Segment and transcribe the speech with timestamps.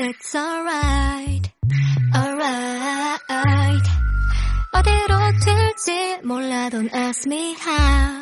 [0.00, 1.50] it's alright
[2.14, 3.86] Alright
[4.72, 8.20] 어디로 튈지 몰라 don't ask me how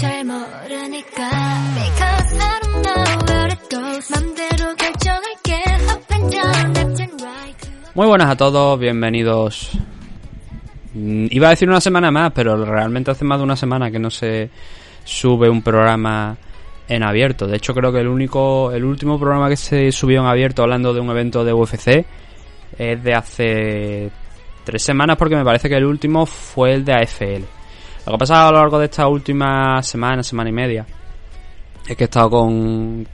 [0.00, 1.30] 잘 모르니까
[1.74, 5.52] Because I don't know where it goes 맘대로 결정할게
[5.90, 9.70] Up and down, left and right Muy buenas a todos, bienvenidos.
[10.97, 13.99] Mm, Iba a decir una semana más, pero realmente hace más de una semana que
[13.99, 14.49] no se
[15.03, 16.35] sube un programa
[16.87, 17.47] en abierto.
[17.47, 20.93] De hecho, creo que el único, el último programa que se subió en abierto hablando
[20.93, 22.05] de un evento de UFC
[22.77, 24.11] es de hace
[24.63, 27.43] tres semanas, porque me parece que el último fue el de AFL.
[28.05, 30.85] Lo que ha pasado a lo largo de esta última semana, semana y media,
[31.87, 33.07] es que he estado con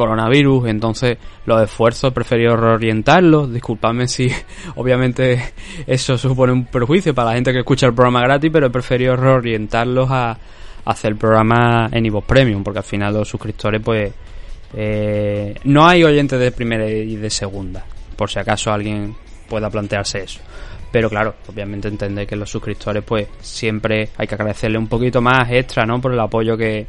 [0.00, 3.52] coronavirus, entonces los esfuerzos he preferido reorientarlos.
[3.52, 4.30] Disculpadme si
[4.76, 5.52] obviamente
[5.86, 9.14] eso supone un perjuicio para la gente que escucha el programa gratis, pero he preferido
[9.14, 10.38] reorientarlos a, a
[10.84, 14.12] hacer el programa en Ivo Premium, porque al final los suscriptores, pues,
[14.74, 17.84] eh, no hay oyentes de primera y de segunda,
[18.16, 19.14] por si acaso alguien
[19.48, 20.40] pueda plantearse eso.
[20.90, 25.50] Pero claro, obviamente entender que los suscriptores, pues, siempre hay que agradecerle un poquito más
[25.50, 26.00] extra, ¿no?
[26.00, 26.86] Por el apoyo que,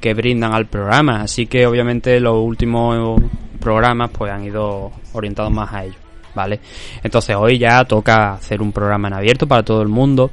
[0.00, 1.22] que brindan al programa.
[1.22, 3.20] Así que obviamente los últimos
[3.60, 5.96] programas pues han ido orientados más a ello,
[6.34, 6.60] ¿vale?
[7.02, 10.30] Entonces hoy ya toca hacer un programa en abierto para todo el mundo.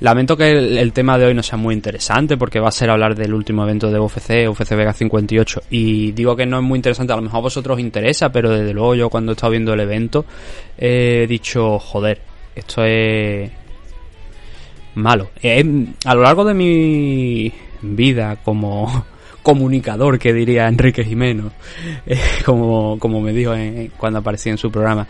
[0.00, 3.16] Lamento que el, tema de hoy no sea muy interesante porque va a ser hablar
[3.16, 5.62] del último evento de UFC, UFC Vega 58.
[5.70, 8.50] Y digo que no es muy interesante, a lo mejor a vosotros os interesa, pero
[8.50, 10.24] desde luego yo cuando he estado viendo el evento
[10.78, 12.20] he dicho, joder,
[12.54, 13.50] esto es
[14.94, 15.30] malo.
[15.42, 15.64] Eh,
[16.04, 17.52] a lo largo de mi
[17.82, 19.06] vida como
[19.42, 21.52] comunicador, que diría Enrique Jimeno,
[22.06, 25.06] eh, como, como me dijo en- cuando aparecía en su programa,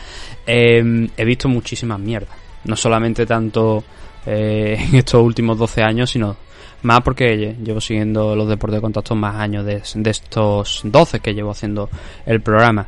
[0.47, 2.37] eh, he visto muchísimas mierdas.
[2.65, 3.83] No solamente tanto
[4.27, 6.37] eh, en estos últimos 12 años, sino
[6.83, 11.51] más porque llevo siguiendo los deportes de contacto más años de estos 12 que llevo
[11.51, 11.91] haciendo
[12.25, 12.87] el programa.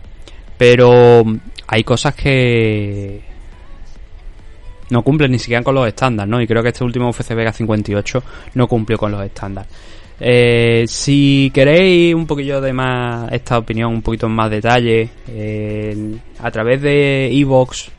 [0.57, 1.25] Pero
[1.67, 3.23] hay cosas que
[4.91, 6.41] no cumplen ni siquiera con los estándares, ¿no?
[6.41, 8.23] Y creo que este último UFC Vega 58
[8.55, 9.71] no cumplió con los estándares.
[10.23, 16.17] Eh, si queréis un poquillo de más esta opinión, un poquito en más detalle, eh,
[16.39, 17.91] a través de Evox,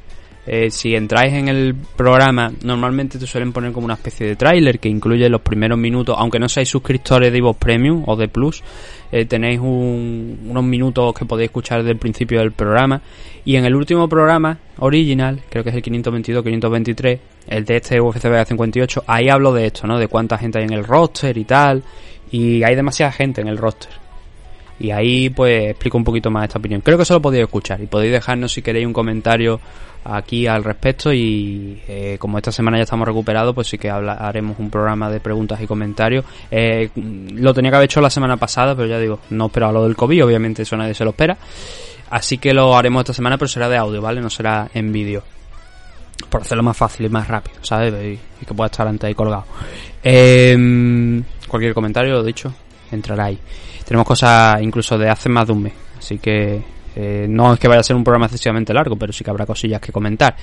[0.48, 4.80] eh, si entráis en el programa, normalmente te suelen poner como una especie de tráiler
[4.80, 8.64] que incluye los primeros minutos, aunque no seáis suscriptores de Evox Premium o de Plus,
[9.12, 13.02] eh, tenéis un- unos minutos que podéis escuchar desde el principio del programa.
[13.46, 18.24] Y en el último programa, original, creo que es el 522-523, el de este UFC
[18.30, 19.98] Vega 58, ahí hablo de esto, ¿no?
[20.00, 21.84] De cuánta gente hay en el roster y tal.
[22.32, 23.92] Y hay demasiada gente en el roster.
[24.82, 26.82] Y ahí pues explico un poquito más esta opinión.
[26.82, 29.60] Creo que eso lo podéis escuchar y podéis dejarnos si queréis un comentario
[30.04, 34.58] aquí al respecto y eh, como esta semana ya estamos recuperados pues sí que haremos
[34.58, 36.26] un programa de preguntas y comentarios.
[36.50, 39.84] Eh, lo tenía que haber hecho la semana pasada pero ya digo, no esperaba lo
[39.84, 41.38] del COVID, obviamente eso nadie se lo espera.
[42.10, 44.20] Así que lo haremos esta semana pero será de audio, ¿vale?
[44.20, 45.22] No será en vídeo.
[46.28, 47.94] Por hacerlo más fácil y más rápido, ¿sabes?
[47.94, 49.46] Y, y que pueda estar antes ahí colgado.
[50.04, 52.52] Eh, cualquier comentario, lo dicho,
[52.92, 53.40] entrará ahí.
[53.92, 55.74] Tenemos cosas incluso de hace más de un mes.
[55.98, 56.62] Así que
[56.96, 59.46] eh, no es que vaya a ser un programa excesivamente largo, pero sí que habrá
[59.46, 60.34] cosillas que comentar.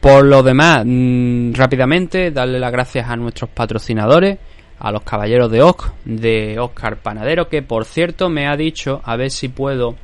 [0.00, 4.38] Por lo demás, mm, rápidamente, darle las gracias a nuestros patrocinadores,
[4.80, 9.14] a los caballeros de OC, de Oscar Panadero, que por cierto me ha dicho, a
[9.14, 9.94] ver si puedo,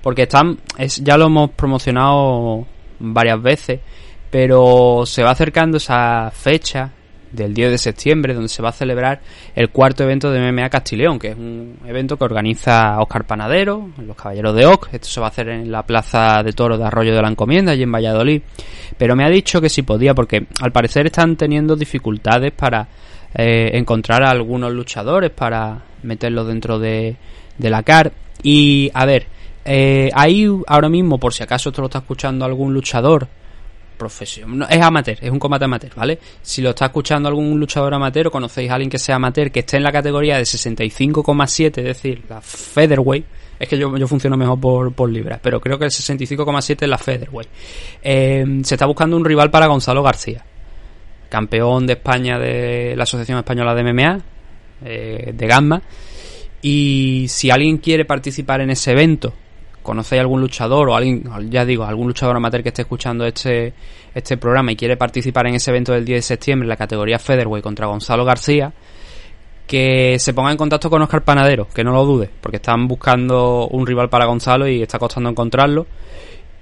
[0.00, 2.64] porque están, es, ya lo hemos promocionado
[3.00, 3.80] varias veces,
[4.30, 6.92] pero se va acercando esa fecha
[7.32, 9.20] del 10 de septiembre donde se va a celebrar
[9.54, 14.16] el cuarto evento de MMA Castileón, que es un evento que organiza Oscar Panadero, los
[14.16, 14.88] Caballeros de Oc.
[14.92, 17.72] Esto se va a hacer en la Plaza de Toros de Arroyo de la Encomienda,
[17.72, 18.42] allí en Valladolid.
[18.96, 22.88] Pero me ha dicho que si podía, porque al parecer están teniendo dificultades para
[23.34, 27.16] eh, encontrar a algunos luchadores para meterlos dentro de,
[27.58, 28.12] la CAR.
[28.42, 29.26] Y a ver,
[29.64, 33.28] eh, ahí ahora mismo, por si acaso esto lo está escuchando algún luchador
[33.96, 34.58] profesión.
[34.58, 36.18] No, es amateur, es un combate amateur, ¿vale?
[36.42, 39.60] Si lo está escuchando algún luchador amateur o conocéis a alguien que sea amateur, que
[39.60, 43.24] esté en la categoría de 65,7, es decir, la featherweight,
[43.58, 46.88] es que yo, yo funciono mejor por, por libras, pero creo que el 65,7 es
[46.88, 47.48] la featherweight.
[48.02, 50.44] Eh, se está buscando un rival para Gonzalo García,
[51.28, 54.20] campeón de España de la Asociación Española de MMA,
[54.84, 55.82] eh, de Gamma.
[56.62, 59.32] Y si alguien quiere participar en ese evento,
[59.86, 63.72] conocéis algún luchador o alguien, ya digo, algún luchador amateur que esté escuchando este,
[64.14, 67.18] este programa y quiere participar en ese evento del 10 de septiembre en la categoría
[67.18, 68.72] Featherweight contra Gonzalo García,
[69.66, 73.68] que se ponga en contacto con Oscar Panadero, que no lo dude, porque están buscando
[73.68, 75.86] un rival para Gonzalo y está costando encontrarlo.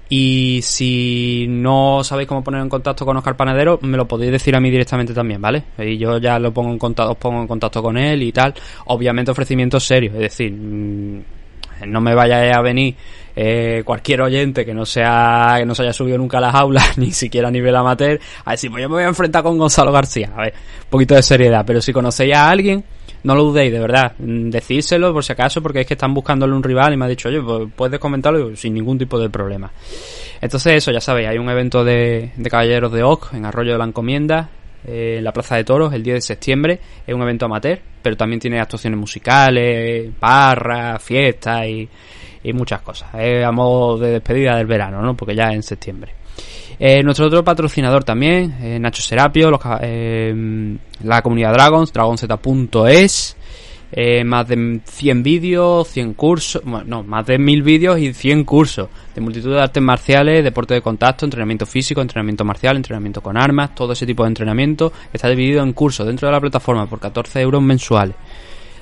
[0.07, 4.55] Y si no sabéis cómo poner en contacto con Oscar Panadero, me lo podéis decir
[4.55, 5.63] a mí directamente también, ¿vale?
[5.79, 8.53] Y yo ya lo pongo en contacto, os pongo en contacto con él y tal.
[8.85, 11.23] Obviamente ofrecimientos serios, es decir, mm,
[11.85, 12.95] no me vaya a venir
[13.35, 16.97] eh, cualquier oyente que no sea que no se haya subido nunca a las aulas
[16.97, 19.91] ni siquiera a nivel amateur a decir pues yo me voy a enfrentar con Gonzalo
[19.91, 22.83] García a ver un poquito de seriedad pero si conocéis a alguien
[23.23, 24.13] no lo dudéis de verdad.
[24.19, 27.07] Mm, decírselo por si acaso porque es que están buscándole un rival y me ha
[27.09, 29.71] dicho oye pues puedes comentarlo sin ningún tipo de problema
[30.39, 33.77] entonces eso ya sabéis hay un evento de, de caballeros de Oc en Arroyo de
[33.79, 34.49] la Encomienda
[34.87, 36.79] eh, en la Plaza de Toros el 10 de septiembre.
[37.05, 41.89] Es un evento amateur, pero también tiene actuaciones musicales, barras, fiestas y,
[42.43, 43.09] y muchas cosas.
[43.15, 45.15] Es a modo de despedida del verano, ¿no?
[45.15, 46.13] Porque ya es en septiembre.
[46.79, 53.37] Eh, nuestro otro patrocinador también, eh, Nacho Serapio, la comunidad Dragons, dragonz.es.
[53.91, 58.43] Eh, más de 100 vídeos, 100 cursos, bueno, no, más de 1000 vídeos y 100
[58.43, 63.37] cursos de multitud de artes marciales, deporte de contacto, entrenamiento físico, entrenamiento marcial, entrenamiento con
[63.37, 66.99] armas, todo ese tipo de entrenamiento está dividido en cursos dentro de la plataforma por
[66.99, 68.15] 14 euros mensuales.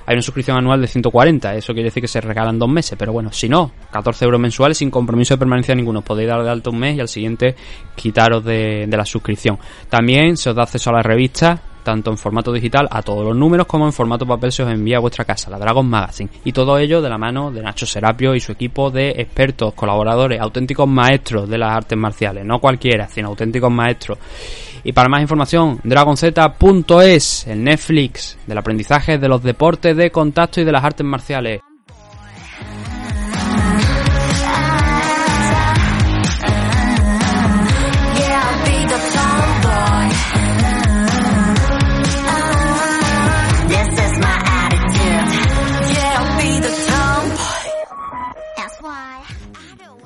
[0.06, 3.14] Hay una suscripción anual de 140, eso quiere decir que se regalan dos meses, pero
[3.14, 6.02] bueno, si no, 14 euros mensuales sin compromiso de permanencia ninguno.
[6.02, 7.56] Podéis dar de alta un mes y al siguiente
[7.96, 9.58] quitaros de, de la suscripción.
[9.90, 13.36] También se os da acceso a la revista tanto en formato digital a todos los
[13.36, 16.30] números como en formato papel se os envía a vuestra casa, la Dragon Magazine.
[16.44, 20.40] Y todo ello de la mano de Nacho Serapio y su equipo de expertos, colaboradores,
[20.40, 24.18] auténticos maestros de las artes marciales, no cualquiera, sino auténticos maestros.
[24.84, 30.66] Y para más información, dragonz.es, el Netflix del aprendizaje de los deportes de contacto y
[30.66, 31.62] de las artes marciales.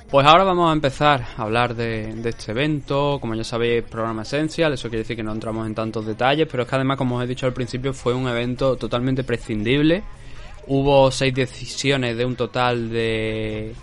[0.09, 3.17] Pues ahora vamos a empezar a hablar de, este evento.
[3.19, 6.63] Como ya sabéis, programa esencial, eso quiere decir que no entramos en tantos detalles, pero
[6.63, 10.03] es que además, como os he dicho al principio, fue un evento totalmente prescindible.
[10.67, 13.75] Hubo seis decisiones de un total de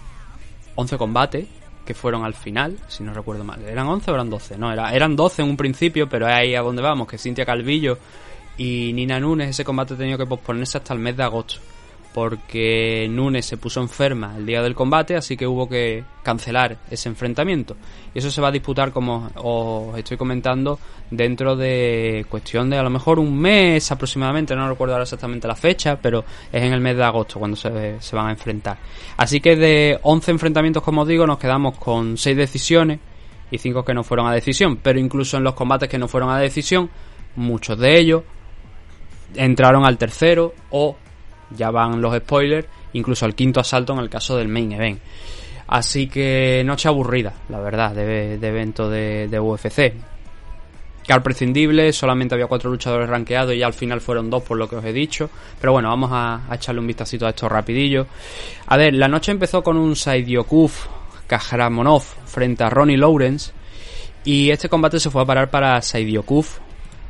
[0.76, 1.47] 11 combates
[1.85, 3.61] que fueron al final, si no recuerdo mal.
[3.62, 4.56] ¿Eran 11 o eran 12?
[4.56, 7.44] No, era, eran 12 en un principio, pero es ahí a donde vamos, que Cintia
[7.44, 7.99] Calvillo
[8.56, 11.61] y Nina Nunes, ese combate ha tenido que posponerse hasta el mes de agosto.
[12.15, 17.09] Porque Nunes se puso enferma el día del combate, así que hubo que cancelar ese
[17.09, 17.77] enfrentamiento.
[18.15, 20.79] Y eso se va a disputar, como os estoy comentando,
[21.11, 25.57] dentro de cuestión de a lo mejor un mes aproximadamente, no recuerdo ahora exactamente la
[25.57, 28.79] fecha, pero es en el mes de agosto cuando se, van a enfrentar.
[29.17, 33.01] Así que de 11 enfrentamientos, como os digo, nos quedamos con 6 decisiones
[33.51, 34.77] y 5 que no fueron a decisión.
[34.77, 36.89] Pero incluso en los combates que no fueron a decisión,
[37.35, 38.23] muchos de ellos
[39.35, 40.97] entraron al tercero o
[41.56, 45.01] ya van los spoilers, incluso al quinto asalto en el caso del main event.
[45.67, 49.94] Así que noche aburrida, la verdad, de, evento de, de UFC.
[51.06, 54.77] Car prescindible, solamente había cuatro luchadores rankeados y al final fueron dos por lo que
[54.77, 55.29] os he dicho.
[55.61, 58.06] Pero bueno, vamos a, a echarle un vistacito a esto rapidillo.
[58.67, 60.87] A ver, la noche empezó con un Saidyokuf
[61.27, 63.53] Kahramonov frente a Ronnie Lawrence.
[64.25, 66.58] Y este combate se fue a parar para Saidyokuf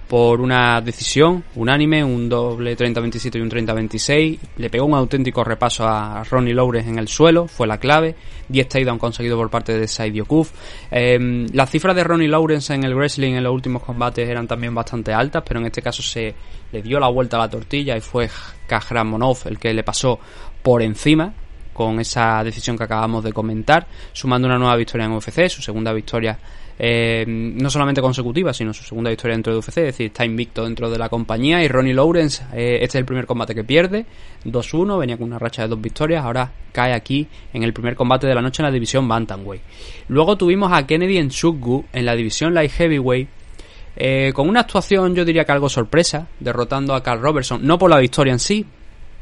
[0.09, 4.39] por una decisión unánime, un doble 30-27 y un 30-26.
[4.57, 8.15] Le pegó un auténtico repaso a Ronnie Lawrence en el suelo, fue la clave.
[8.49, 10.51] 10 takedown conseguido por parte de Saidyokuf.
[10.91, 14.75] Eh, las cifras de Ronnie Lawrence en el wrestling en los últimos combates eran también
[14.75, 16.35] bastante altas, pero en este caso se
[16.71, 18.29] le dio la vuelta a la tortilla y fue
[18.67, 20.19] Kahramonov el que le pasó
[20.63, 21.33] por encima
[21.73, 25.93] con esa decisión que acabamos de comentar, sumando una nueva victoria en UFC, su segunda
[25.93, 26.39] victoria
[26.79, 30.65] eh, no solamente consecutiva, sino su segunda victoria dentro de UFC, es decir, está invicto
[30.65, 31.63] dentro de la compañía.
[31.63, 34.07] Y Ronnie Lawrence, eh, este es el primer combate que pierde,
[34.45, 38.27] 2-1, venía con una racha de dos victorias, ahora cae aquí en el primer combate
[38.27, 39.63] de la noche en la división Bantamweight.
[40.09, 43.29] Luego tuvimos a Kennedy en Shuggu en la división Light Heavyweight.
[43.97, 47.91] Eh, con una actuación yo diría que algo sorpresa, derrotando a Carl Robertson, no por
[47.91, 48.67] la victoria en sí,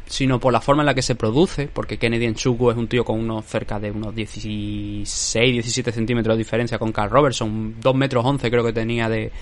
[0.06, 2.88] sino por la forma en la que se produce, porque Kennedy en Chuku es un
[2.88, 7.94] tío con unos cerca de unos 16, 17 centímetros de diferencia con Carl Robertson, 2
[7.94, 9.32] metros 11 creo que tenía de,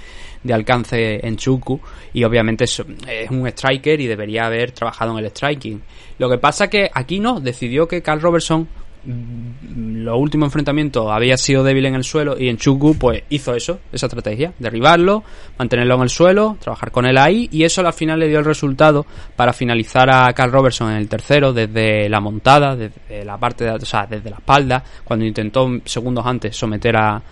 [0.42, 1.80] de alcance en Chuku,
[2.12, 5.82] y obviamente es, es un striker y debería haber trabajado en el striking.
[6.18, 8.68] Lo que pasa que aquí no, decidió que Carl Robertson
[9.04, 13.80] los últimos enfrentamientos había sido débil en el suelo y en Chuku pues hizo eso,
[13.92, 15.24] esa estrategia, derribarlo,
[15.58, 18.44] mantenerlo en el suelo, trabajar con él ahí y eso al final le dio el
[18.44, 23.64] resultado para finalizar a Carl Robertson en el tercero desde la montada, desde la parte
[23.64, 27.22] de, o sea, desde la espalda, cuando intentó segundos antes someter a,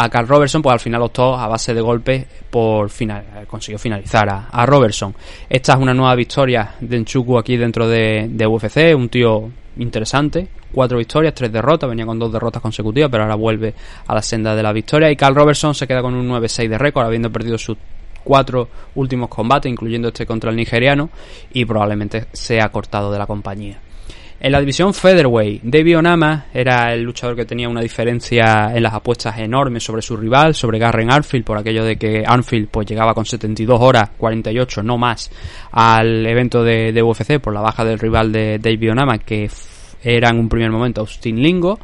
[0.00, 4.28] a Carl Robertson, pues al final optó a base de golpes por final, consiguió finalizar
[4.30, 5.12] a, a Robertson.
[5.50, 10.46] Esta es una nueva victoria de Nchuku aquí dentro de, de UFC, un tío interesante,
[10.72, 13.74] cuatro victorias, tres derrotas, venía con dos derrotas consecutivas, pero ahora vuelve
[14.06, 16.78] a la senda de la victoria y Carl Robertson se queda con un 9-6 de
[16.78, 17.76] récord, habiendo perdido sus
[18.22, 21.10] cuatro últimos combates, incluyendo este contra el nigeriano,
[21.52, 23.80] y probablemente sea cortado de la compañía.
[24.40, 28.94] En la división Featherweight, David Onama era el luchador que tenía una diferencia en las
[28.94, 33.14] apuestas enorme sobre su rival, sobre Garren Arfield, por aquello de que Arfield pues llegaba
[33.14, 35.28] con 72 horas, 48, no más,
[35.72, 39.50] al evento de, de UFC por la baja del rival de David Onama, que
[40.04, 41.80] era en un primer momento Austin Lingo.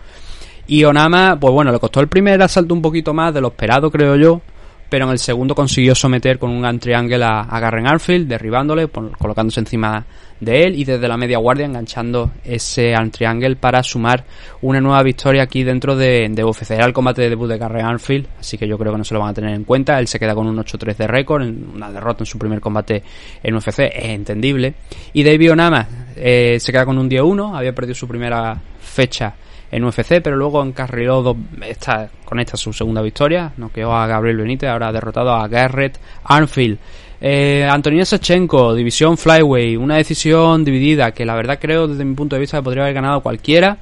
[0.68, 3.90] Y Onama, pues bueno, le costó el primer asalto un poquito más de lo esperado,
[3.90, 4.40] creo yo,
[4.88, 8.88] pero en el segundo consiguió someter con un gran triángulo a, a Garren Arfield, derribándole,
[8.88, 10.04] colocándose encima
[10.40, 14.24] de él y desde la media guardia enganchando ese arm triangle para sumar
[14.62, 16.72] una nueva victoria aquí dentro de, de UFC.
[16.72, 19.14] Era el combate de debut de Garren Arfield, así que yo creo que no se
[19.14, 19.98] lo van a tener en cuenta.
[19.98, 23.02] Él se queda con un 8-3 de récord, una derrota en su primer combate
[23.42, 24.74] en UFC, es entendible.
[25.12, 25.86] Y David Onama
[26.16, 29.34] eh, se queda con un 10-1, había perdido su primera fecha
[29.70, 34.38] en UFC, pero luego encarriló dos, esta, con esta su segunda victoria, noqueó a Gabriel
[34.38, 36.78] Benítez, ahora ha derrotado a Garrett Arnfield.
[37.20, 42.36] Eh, Antonina Sechenko, división Flyway, una decisión dividida que la verdad creo desde mi punto
[42.36, 43.78] de vista que podría haber ganado cualquiera.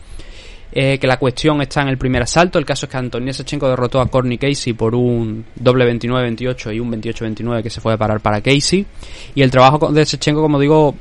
[0.75, 2.59] Eh, que la cuestión está en el primer asalto.
[2.59, 6.81] El caso es que Antonina Sechenko derrotó a Corny Casey por un doble 29-28 y
[6.81, 8.87] un 28-29 que se fue a parar para Casey.
[9.35, 10.95] Y el trabajo de Sechenko, como digo,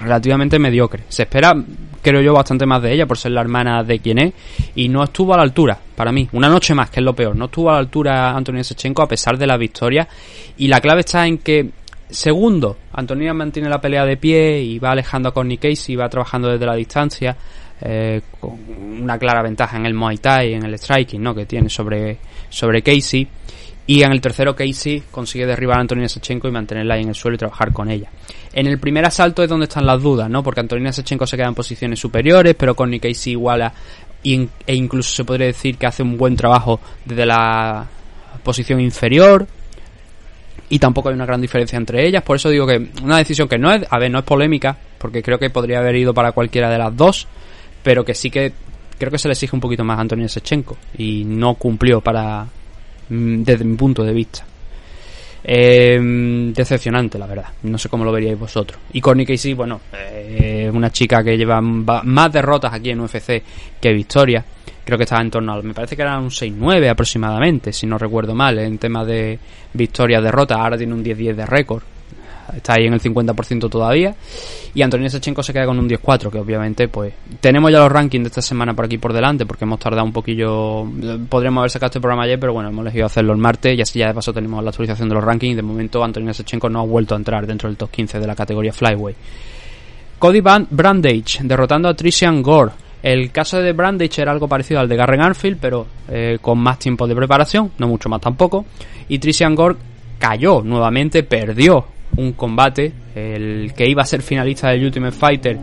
[0.00, 1.02] relativamente mediocre.
[1.08, 1.54] Se espera,
[2.02, 4.32] creo yo, bastante más de ella por ser la hermana de quien es
[4.74, 6.28] y no estuvo a la altura, para mí.
[6.32, 7.36] Una noche más, que es lo peor.
[7.36, 10.08] No estuvo a la altura Antonina Sechenko a pesar de la victoria
[10.56, 11.70] y la clave está en que
[12.10, 16.48] segundo, Antonina mantiene la pelea de pie y va alejando a Corny Casey va trabajando
[16.48, 17.36] desde la distancia.
[17.80, 18.58] Eh, con
[19.02, 21.32] una clara ventaja en el Muay Thai, en el striking, ¿no?
[21.32, 23.28] Que tiene sobre, sobre Casey.
[23.90, 27.14] Y en el tercero, Casey consigue derribar a Antonina Sechenko y mantenerla ahí en el
[27.14, 28.10] suelo y trabajar con ella.
[28.52, 30.42] En el primer asalto es donde están las dudas, ¿no?
[30.42, 33.72] Porque Antonina Sechenko se queda en posiciones superiores, pero con Casey iguala
[34.22, 37.86] e incluso se podría decir que hace un buen trabajo desde la
[38.42, 39.46] posición inferior.
[40.68, 42.22] Y tampoco hay una gran diferencia entre ellas.
[42.22, 45.22] Por eso digo que una decisión que no es, a ver, no es polémica, porque
[45.22, 47.26] creo que podría haber ido para cualquiera de las dos,
[47.82, 48.52] pero que sí que
[48.98, 50.76] creo que se le exige un poquito más a Antonina Sechenko.
[50.98, 52.48] Y no cumplió para,
[53.08, 54.44] desde mi punto de vista.
[55.42, 55.98] Eh,
[56.54, 57.48] decepcionante, la verdad.
[57.62, 58.80] No sé cómo lo veríais vosotros.
[58.92, 63.42] Y Corny Casey, bueno, eh, una chica que lleva más derrotas aquí en UFC
[63.80, 64.44] que victorias.
[64.84, 65.62] Creo que estaba en torno al.
[65.62, 69.38] Me parece que era un 6-9 aproximadamente, si no recuerdo mal, en tema de
[69.72, 70.58] victorias, derrotas.
[70.58, 71.82] Ahora tiene un 10-10 de récord
[72.56, 74.14] está ahí en el 50% todavía.
[74.74, 78.24] Y Antonio Sechenko se queda con un 10-4, que obviamente, pues, tenemos ya los rankings
[78.24, 80.84] de esta semana por aquí por delante, porque hemos tardado un poquillo.
[81.28, 83.98] Podríamos haber sacado este programa ayer, pero bueno, hemos elegido hacerlo el martes y así
[83.98, 85.56] ya de paso tenemos la actualización de los rankings.
[85.56, 88.34] De momento, Antonio Sechenko no ha vuelto a entrar dentro del top 15 de la
[88.34, 89.14] categoría Flyway.
[90.18, 92.72] Cody Brandage derrotando a Trician Gore.
[93.02, 96.80] El caso de Brandage era algo parecido al de Garren Arfield, pero eh, con más
[96.80, 98.66] tiempo de preparación, no mucho más tampoco.
[99.08, 99.76] Y Trician Gore
[100.18, 101.84] cayó nuevamente, perdió
[102.16, 105.58] un combate, el que iba a ser finalista del Ultimate Fighter,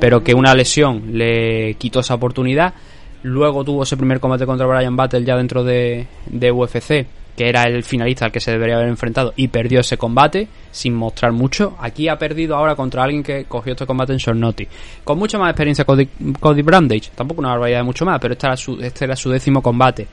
[0.00, 2.74] pero que una lesión le quitó esa oportunidad.
[3.22, 7.82] Luego tuvo ese primer combate contra Brian Battle ya dentro de, UFC, que era el
[7.82, 11.76] finalista al que se debería haber enfrentado, y perdió ese combate sin mostrar mucho.
[11.80, 14.70] Aquí ha perdido ahora contra alguien que cogió este combate en short notice.
[15.02, 18.46] Con mucha más experiencia Cody, Cody Brandage, tampoco una barbaridad de mucho más, pero este
[18.46, 20.06] era su, este era su décimo combate.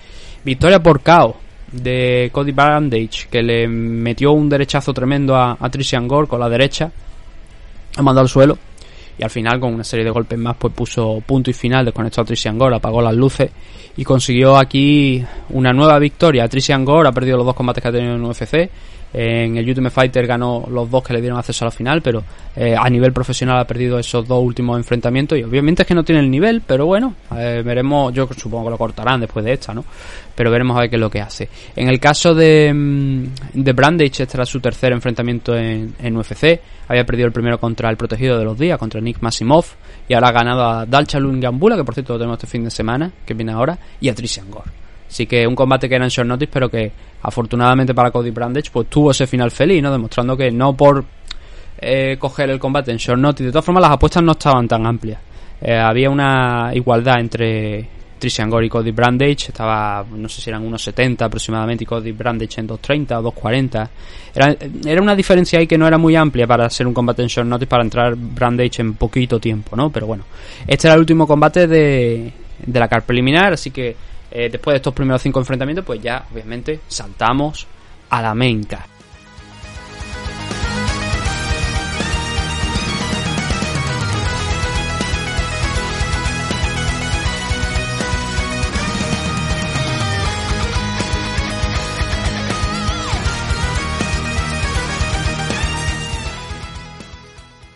[0.44, 6.08] Victoria por KO de Cody Brandage que le metió un derechazo tremendo a, a Trician
[6.08, 6.92] Gore con la derecha,
[7.96, 8.58] ha mandado al suelo
[9.18, 12.22] y al final con una serie de golpes más pues puso punto y final, desconectó
[12.22, 13.50] a Trician Gore, apagó las luces
[13.96, 16.48] y consiguió aquí una nueva victoria.
[16.50, 18.70] Trician Gore ha perdido los dos combates que ha tenido en UFC
[19.18, 22.22] En el Ultimate Fighter ganó los dos que le dieron acceso a la final, pero
[22.54, 26.04] eh, a nivel profesional ha perdido esos dos últimos enfrentamientos y obviamente es que no
[26.04, 29.74] tiene el nivel, pero bueno, eh, veremos, yo supongo que lo cortarán después de esta,
[29.74, 29.86] ¿no?
[30.36, 31.48] Pero veremos a ver qué es lo que hace.
[31.78, 37.06] En el caso de, mm, de Brandage, este era su tercer enfrentamiento en, UFC, había
[37.06, 39.66] perdido el primero contra el protegido de los días, contra Nick Masimov,
[40.10, 42.70] y ahora ha ganado a Dalchalun Gambula, que por cierto lo tenemos este fin de
[42.70, 44.85] semana, que viene ahora, y a Trishan Gore.
[45.16, 46.92] Así que un combate que era en short notice, pero que
[47.22, 49.90] afortunadamente para Cody Brandage, pues tuvo ese final feliz, ¿no?
[49.90, 51.06] Demostrando que no por
[51.80, 54.86] eh, coger el combate en short notice, de todas formas las apuestas no estaban tan
[54.86, 55.18] amplias.
[55.62, 57.88] Eh, había una igualdad entre
[58.20, 62.12] Trishan Gore y Cody Brandage, estaba, no sé si eran unos 70 aproximadamente, y Cody
[62.12, 63.90] Brandage en 2.30 o 2.40.
[64.36, 67.30] Era, era una diferencia ahí que no era muy amplia para ser un combate en
[67.30, 69.90] short notice, para entrar Brandage en poquito tiempo, ¿no?
[69.92, 70.26] Pero bueno,
[70.68, 72.34] este era el último combate de,
[72.66, 73.96] de la car preliminar, así que
[74.38, 77.66] eh, después de estos primeros cinco enfrentamientos, pues ya obviamente saltamos
[78.10, 78.90] a la main card.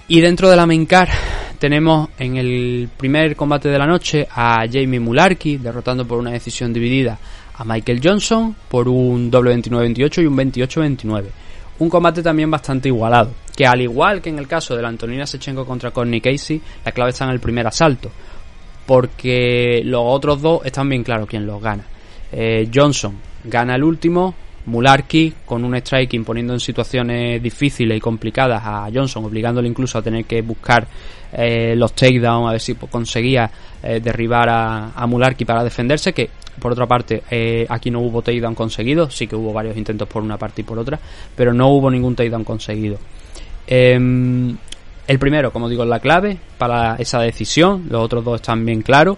[0.10, 1.08] Y dentro de la main card
[1.60, 6.72] tenemos en el primer combate de la noche a Jamie Mularkey derrotando por una decisión
[6.72, 7.20] dividida
[7.56, 11.26] a Michael Johnson por un doble 29-28 y un 28-29.
[11.80, 15.26] Un combate también bastante igualado, que al igual que en el caso de la Antonina
[15.26, 18.10] Sechenko contra Corny Casey, la clave está en el primer asalto,
[18.86, 21.84] porque los otros dos están bien claros quién los gana.
[22.32, 24.34] Eh, Johnson gana el último,
[24.66, 30.02] Mularkey con un strike imponiendo en situaciones difíciles y complicadas a Johnson, obligándole incluso a
[30.02, 30.88] tener que buscar
[31.32, 33.50] eh, los takedowns, a ver si conseguía
[33.84, 35.08] eh, derribar a, a
[35.46, 39.54] para defenderse, que por otra parte eh, aquí no hubo takedown conseguido, sí que hubo
[39.54, 41.00] varios intentos por una parte y por otra,
[41.36, 42.98] pero no hubo ningún takedown conseguido.
[43.68, 44.58] Em,
[45.08, 48.82] el primero, como digo, es la clave para esa decisión, los otros dos están bien
[48.82, 49.18] claros.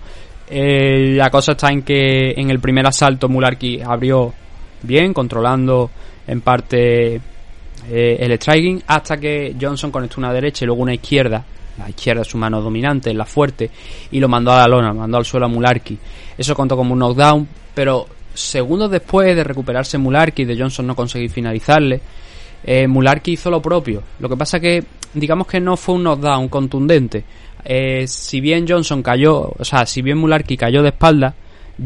[0.50, 4.34] La cosa está en que en el primer asalto Mularkey abrió
[4.84, 5.90] bien, controlando
[6.28, 7.16] en parte
[7.90, 11.44] eh, el striking, hasta que Johnson conectó una derecha y luego una izquierda.
[11.78, 13.70] La izquierda es su mano dominante, la fuerte,
[14.12, 15.98] y lo mandó a la lona, mandó al suelo a Mularkey.
[16.38, 20.96] Eso contó como un knockdown, pero segundos después de recuperarse Mularkey y de Johnson no
[20.96, 22.02] conseguir finalizarle,
[22.64, 24.04] eh, Mularkey hizo lo propio.
[24.20, 24.84] Lo que pasa que,
[25.14, 27.24] digamos que no fue un knockdown contundente.
[27.64, 31.34] Eh, si bien Johnson cayó, o sea, si bien Mularkey cayó de espalda,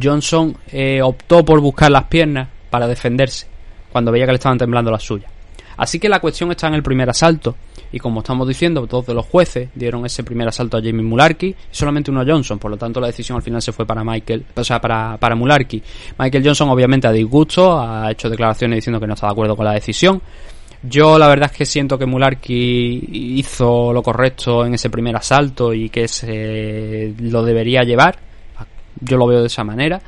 [0.01, 3.47] Johnson eh, optó por buscar las piernas para defenderse
[3.89, 5.31] cuando veía que le estaban temblando las suyas.
[5.77, 7.55] Así que la cuestión está en el primer asalto.
[7.89, 11.51] Y como estamos diciendo, todos de los jueces dieron ese primer asalto a Jamie Mularkey
[11.51, 12.59] y solamente uno a Johnson.
[12.59, 15.35] Por lo tanto, la decisión al final se fue para Michael, o sea, para, para.
[15.37, 19.63] Michael Johnson, obviamente, a disgusto, ha hecho declaraciones diciendo que no está de acuerdo con
[19.63, 20.21] la decisión.
[20.83, 25.73] Yo la verdad es que siento que Mularkey hizo lo correcto en ese primer asalto
[25.73, 28.19] y que se lo debería llevar.
[28.99, 30.01] Yo lo veo de esa manera.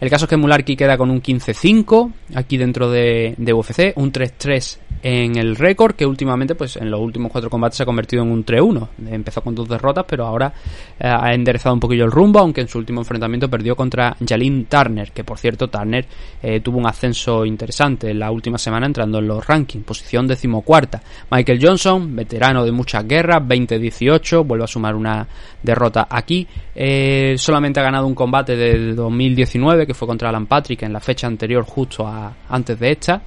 [0.00, 4.12] El caso es que Mularkey queda con un 15-5 aquí dentro de, de UFC, un
[4.12, 8.22] 3-3 en el récord que últimamente pues en los últimos cuatro combates se ha convertido
[8.22, 10.50] en un 3-1 empezó con dos derrotas pero ahora
[10.98, 14.64] eh, ha enderezado un poquillo el rumbo aunque en su último enfrentamiento perdió contra Jalin
[14.64, 16.06] Turner que por cierto Turner
[16.42, 19.84] eh, tuvo un ascenso interesante en la última semana entrando en los rankings.
[19.84, 21.02] Posición decimocuarta.
[21.30, 25.26] Michael Johnson veterano de muchas guerras 20-18 vuelve a sumar una
[25.62, 26.46] derrota aquí.
[26.74, 31.00] Eh, solamente ha ganado un combate de 2019 que fue contra Alan Patrick en la
[31.00, 33.22] fecha anterior justo a, antes de esta.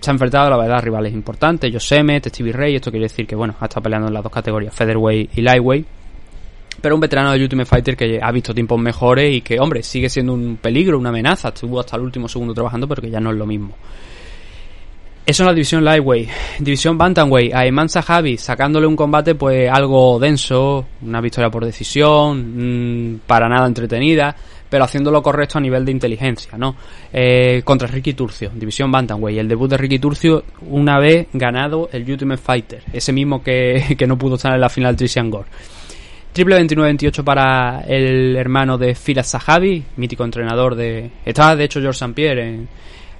[0.00, 3.34] Se ha enfrentado, la verdad, a rivales importantes, Yosemite, Stevie Ray, esto quiere decir que,
[3.34, 5.86] bueno, ha estado peleando en las dos categorías, Featherweight y Lightweight,
[6.80, 10.08] pero un veterano de Ultimate Fighter que ha visto tiempos mejores y que, hombre, sigue
[10.08, 13.30] siendo un peligro, una amenaza, estuvo hasta el último segundo trabajando, pero que ya no
[13.30, 13.74] es lo mismo.
[15.26, 16.28] Eso en la división Lightweight.
[16.60, 23.14] División Bantamweight, a Iman Sahabi sacándole un combate pues algo denso, una victoria por decisión,
[23.14, 24.36] mmm, para nada entretenida,
[24.68, 26.76] pero haciendo lo correcto a nivel de inteligencia, ¿no?
[27.12, 32.08] Eh, contra Ricky Turcio, división Bantamweight, el debut de Ricky Turcio una vez ganado el
[32.10, 35.48] Ultimate Fighter, ese mismo que, que no pudo estar en la final Trishan Gore.
[36.32, 41.10] Triple 29-28 para el hermano de Firas Sahabi, mítico entrenador de...
[41.24, 42.12] Estaba de hecho George St.
[42.12, 42.68] Pierre en,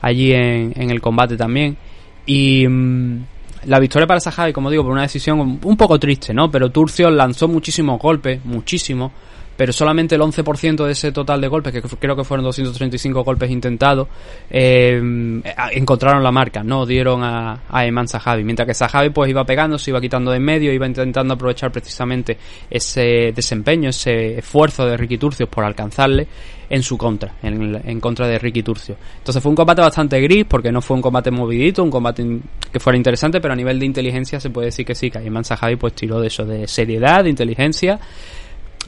[0.02, 1.78] allí en, en el combate también.
[2.26, 3.22] Y mmm,
[3.66, 6.50] la victoria para Sahabi, como digo, por una decisión un poco triste, ¿no?
[6.50, 9.12] Pero Turcio lanzó muchísimos golpes, muchísimos,
[9.56, 13.50] pero solamente el 11% de ese total de golpes, que creo que fueron 235 golpes
[13.50, 14.08] intentados,
[14.50, 15.00] eh,
[15.72, 18.44] encontraron la marca, no dieron a, a Eman Zahavi.
[18.44, 21.72] Mientras que Zahavi pues iba pegando, se iba quitando de en medio, iba intentando aprovechar
[21.72, 22.38] precisamente
[22.70, 26.28] ese desempeño, ese esfuerzo de Ricky Turcios por alcanzarle
[26.68, 28.96] en su contra, en, en contra de Ricky Turcio.
[29.18, 32.24] Entonces fue un combate bastante gris, porque no fue un combate movidito, un combate
[32.72, 35.44] que fuera interesante, pero a nivel de inteligencia se puede decir que sí, que Eman
[35.44, 37.98] Zahavi pues tiró de eso, de seriedad, de inteligencia,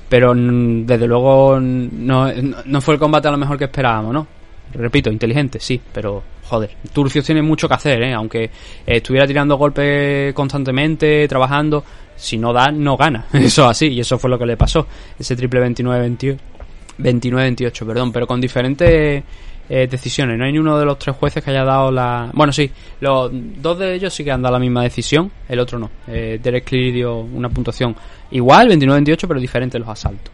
[0.08, 2.32] pero desde luego no,
[2.64, 4.26] no fue el combate a lo mejor que esperábamos, ¿no?
[4.72, 8.14] Repito, inteligente, sí, pero joder, Turcios tiene mucho que hacer, ¿eh?
[8.14, 8.50] Aunque
[8.86, 11.84] estuviera tirando golpes constantemente, trabajando,
[12.16, 13.26] si no da, no gana.
[13.32, 14.86] Eso así, y eso fue lo que le pasó.
[15.18, 16.38] Ese triple 29-28,
[16.98, 19.22] 29-28, perdón, pero con diferentes
[19.68, 20.38] eh, decisiones.
[20.38, 22.30] No hay ni uno de los tres jueces que haya dado la...
[22.32, 25.78] Bueno, sí, los dos de ellos sí que han dado la misma decisión, el otro
[25.78, 25.90] no.
[26.06, 27.94] Eh, Derek Cleary dio una puntuación
[28.30, 30.32] igual, 29-28, pero diferente los asaltos.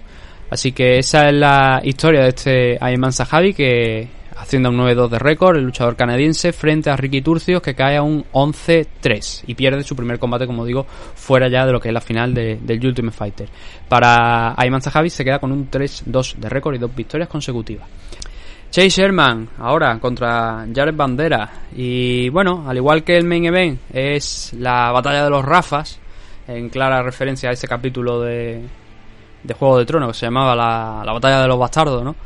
[0.50, 5.18] Así que esa es la historia de este Ayman Sahabi que haciendo un 9-2 de
[5.18, 9.82] récord, el luchador canadiense frente a Ricky Turcios que cae a un 11-3 y pierde
[9.84, 12.84] su primer combate, como digo, fuera ya de lo que es la final de, del
[12.84, 13.48] Ultimate Fighter.
[13.88, 17.88] Para Ayman Zahavi se queda con un 3-2 de récord y dos victorias consecutivas.
[18.74, 21.48] Chase Sherman, ahora contra Jared Bandera.
[21.76, 26.00] Y bueno, al igual que el main event, es la batalla de los Rafas,
[26.48, 28.62] en clara referencia a ese capítulo de,
[29.44, 32.16] de Juego de Tronos que se llamaba la, la batalla de los bastardos, ¿no?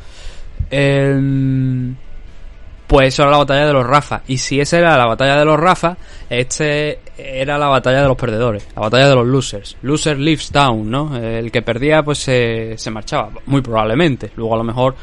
[2.86, 4.22] pues eso era la batalla de los Rafa.
[4.26, 5.98] Y si esa era la batalla de los Rafa,
[6.30, 9.76] este era la batalla de los perdedores, la batalla de los losers.
[9.82, 11.14] Loser lives down, ¿no?
[11.14, 14.30] El que perdía pues se, se marchaba, muy probablemente.
[14.36, 14.94] Luego a lo mejor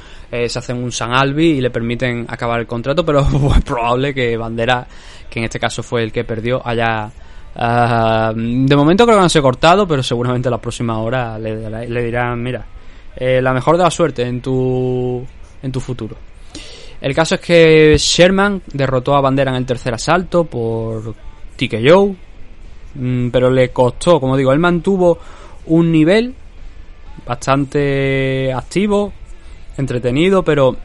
[0.43, 3.19] eh, se hacen un San Albi y le permiten acabar el contrato, pero
[3.55, 4.87] es probable que Bandera,
[5.29, 7.11] que en este caso fue el que perdió, haya...
[7.57, 11.87] Ah, de momento creo que no se ha cortado, pero seguramente la próxima hora le,
[11.87, 12.65] le dirán, mira,
[13.15, 15.25] eh, la mejor de la suerte en tu
[15.61, 16.17] en tu futuro.
[16.99, 21.13] El caso es que Sherman derrotó a Bandera en el tercer asalto por
[21.55, 22.15] TKO,
[22.95, 25.17] mm, pero le costó, como digo, él mantuvo
[25.67, 26.33] un nivel
[27.25, 29.13] bastante activo,
[29.77, 30.75] entretenido, pero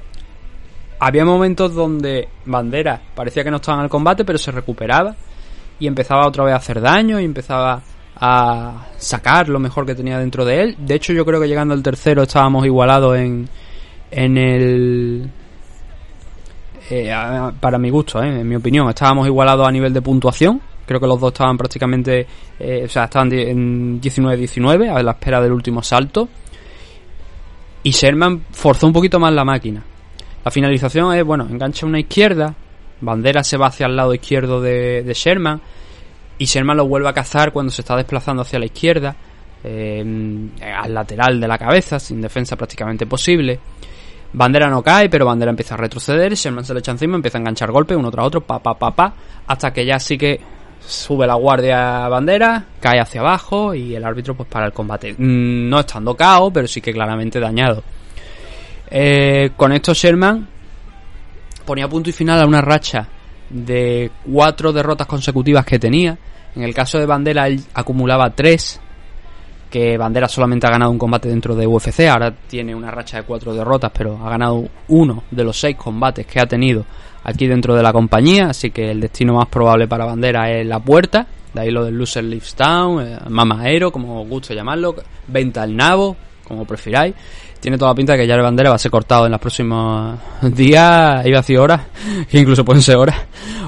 [0.99, 5.17] había momentos donde Bandera parecía que no estaba en el combate, pero se recuperaba
[5.79, 7.83] y empezaba otra vez a hacer daño y empezaba
[8.17, 10.77] a sacar lo mejor que tenía dentro de él.
[10.79, 13.49] De hecho, yo creo que llegando al tercero estábamos igualados en,
[14.11, 15.31] en el...
[16.91, 17.13] Eh,
[17.61, 20.61] para mi gusto, eh, en mi opinión, estábamos igualados a nivel de puntuación.
[20.85, 22.27] Creo que los dos estaban prácticamente,
[22.59, 26.29] eh, o sea, estaban en 19-19 a la espera del último salto.
[27.83, 29.83] Y Sherman forzó un poquito más la máquina.
[30.45, 32.55] La finalización es, bueno, engancha una izquierda,
[33.01, 35.61] Bandera se va hacia el lado izquierdo de, Sherman
[36.39, 39.17] y Sherman lo vuelve a cazar cuando se está desplazando hacia la izquierda,
[39.63, 43.59] al lateral de la cabeza, sin defensa prácticamente posible.
[44.33, 46.35] Bandera no cae, pero Bandera empieza a retroceder.
[46.35, 48.95] Sherman se le echa encima, empieza a enganchar golpes uno tras otro, pa, pa, pa,
[48.95, 49.15] pa,
[49.47, 50.41] hasta que ya sí que
[50.85, 55.13] sube la guardia Bandera, cae hacia abajo y el árbitro pues para el combate.
[55.13, 57.83] Mm, no estando cao, pero sí que claramente dañado.
[58.91, 60.47] Eh, con esto Sherman
[61.65, 63.07] ponía punto y final a una racha
[63.49, 66.19] de cuatro derrotas consecutivas que tenía.
[66.57, 68.81] En el caso de Bandera él acumulaba tres
[69.71, 73.23] que Bandera solamente ha ganado un combate dentro de UFC, ahora tiene una racha de
[73.23, 76.85] cuatro derrotas, pero ha ganado uno de los seis combates que ha tenido
[77.25, 80.81] aquí dentro de la compañía, así que el destino más probable para Bandera es la
[80.81, 84.95] puerta, de ahí lo del Loser Lives Town, eh, Mama Aero, como os guste llamarlo,
[85.27, 87.15] Venta al Nabo, como prefiráis.
[87.61, 90.19] Tiene toda la pinta de que Jared Bandera va a ser cortado en los próximos
[90.43, 91.83] días, iba a decir horas,
[92.33, 93.17] incluso pueden ser horas,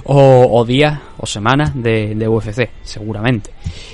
[0.04, 3.50] o, días o semanas de, de UFC, seguramente.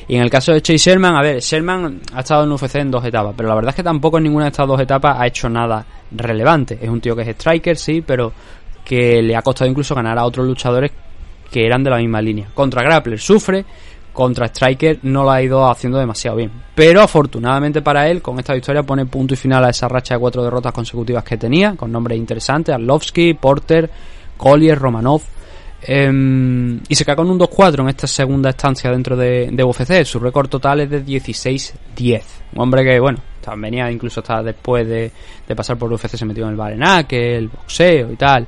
[0.07, 2.93] Y en el caso de Chase Sherman, a ver, Sherman ha estado en UFC en
[2.93, 5.27] dos etapas, pero la verdad es que tampoco en ninguna de estas dos etapas ha
[5.27, 6.79] hecho nada relevante.
[6.81, 8.33] Es un tío que es striker, sí, pero
[8.89, 10.91] que le ha costado incluso ganar a otros luchadores
[11.51, 12.49] que eran de la misma línea.
[12.55, 13.65] Contra Grappler sufre,
[14.13, 16.51] contra Striker no lo ha ido haciendo demasiado bien.
[16.75, 20.21] Pero afortunadamente para él, con esta victoria pone punto y final a esa racha de
[20.21, 23.91] cuatro derrotas consecutivas que tenía, con nombres interesantes, Arlovsky, Porter,
[24.39, 25.23] Collier, Romanov,
[25.83, 30.05] Em, y se cae con un 2-4 en esta segunda estancia dentro de, UFC.
[30.05, 32.23] Su récord total es de 16-10.
[32.55, 33.19] Un hombre que, bueno,
[33.57, 35.11] venía incluso hasta después de,
[35.55, 38.47] pasar por UFC, se metió en el barenaque, el boxeo y tal.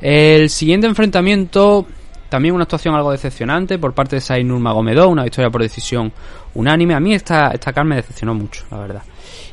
[0.00, 1.86] El siguiente enfrentamiento,
[2.28, 6.12] también una actuación algo decepcionante por parte de Sain Nurmagomedov, una victoria por decisión
[6.54, 6.94] unánime.
[6.94, 9.02] A mí esta, esta car me decepcionó mucho, la verdad.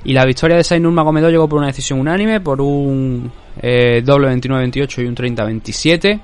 [0.04, 4.28] Y la victoria de Sain Nurmagomedov llegó por una decisión unánime, por un eh, doble
[4.36, 6.19] 29-28 y un 30-27.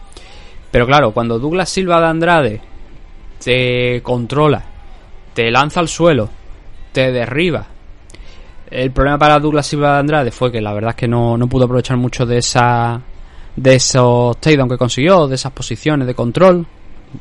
[0.71, 2.61] Pero claro, cuando Douglas Silva de Andrade
[3.43, 4.63] te controla,
[5.33, 6.29] te lanza al suelo,
[6.91, 7.65] te derriba,
[8.71, 11.47] el problema para Douglas Silva de Andrade fue que la verdad es que no, no
[11.47, 13.01] pudo aprovechar mucho de esa
[13.55, 16.65] de esos takedown que consiguió, de esas posiciones de control,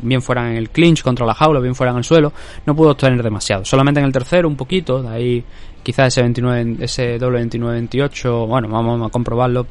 [0.01, 2.33] bien fueran en el clinch contra la jaula, bien fueran en el suelo,
[2.67, 3.65] no pudo obtener demasiado.
[3.65, 5.45] Solamente en el tercero un poquito, de ahí
[5.83, 9.67] quizás ese 29, ese doble 29-28, bueno, vamos a comprobarlo.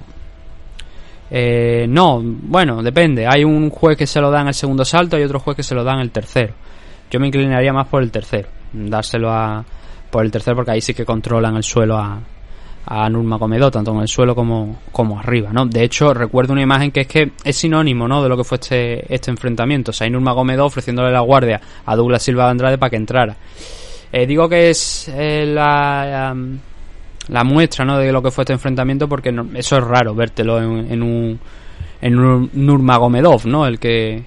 [1.29, 3.27] Eh, no, bueno, depende.
[3.27, 5.63] Hay un juez que se lo da en el segundo salto y otro juez que
[5.63, 6.53] se lo da en el tercero.
[7.09, 9.63] Yo me inclinaría más por el tercero, dárselo a
[10.09, 12.19] por el tercero porque ahí sí que controlan el suelo a,
[12.89, 15.65] a Nurmagomedov, tanto en el suelo como, como arriba, ¿no?
[15.65, 18.23] De hecho, recuerdo una imagen que es que es sinónimo, ¿no?
[18.23, 19.91] De lo que fue este, este enfrentamiento.
[19.91, 23.35] O sea, Nurmagomedov ofreciéndole la guardia a Douglas Silva de Andrade para que entrara.
[24.11, 26.33] Eh, digo que es eh, la,
[27.27, 27.97] la, muestra, ¿no?
[27.97, 31.39] De lo que fue este enfrentamiento porque eso es raro, vértelo en, en un
[31.99, 33.67] en un Nurmagomedov, ¿no?
[33.67, 34.23] El que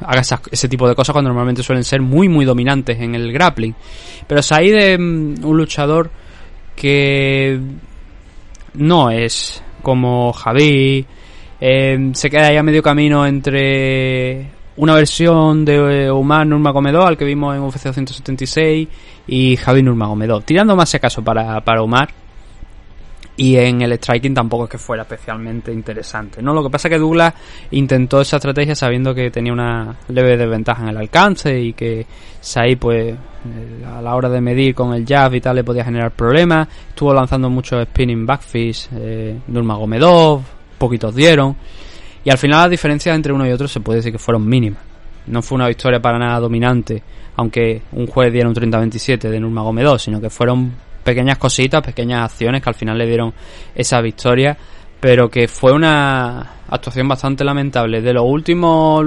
[0.00, 3.74] haga ese tipo de cosas cuando normalmente suelen ser muy muy dominantes en el grappling.
[4.26, 6.10] Pero ahí de mm, un luchador
[6.76, 7.60] que
[8.74, 11.04] no es como Javi.
[11.60, 17.24] Eh, se queda ahí a medio camino entre una versión de Omar Nurmagomedov, al que
[17.24, 18.88] vimos en UFC 176,
[19.26, 20.44] y Javi Nurmagomedov.
[20.44, 22.08] Tirando más si acaso para, para Omar,
[23.38, 26.42] y en el striking tampoco es que fuera especialmente interesante.
[26.42, 26.52] ¿no?
[26.52, 27.32] Lo que pasa es que Douglas
[27.70, 32.04] intentó esa estrategia sabiendo que tenía una leve desventaja en el alcance y que
[32.40, 35.84] Sai pues eh, a la hora de medir con el jab y tal le podía
[35.84, 36.66] generar problemas.
[36.88, 40.42] Estuvo lanzando muchos spinning backfish eh, Nurmagomedov,
[40.76, 41.54] poquitos dieron.
[42.24, 44.82] Y al final las diferencias entre uno y otro se puede decir que fueron mínimas.
[45.28, 47.00] No fue una victoria para nada dominante,
[47.36, 52.62] aunque un juez diera un 30-27 de Nurmagomedov, sino que fueron pequeñas cositas, pequeñas acciones
[52.62, 53.32] que al final le dieron
[53.74, 54.56] esa victoria,
[55.00, 58.00] pero que fue una actuación bastante lamentable.
[58.00, 59.04] De los últimos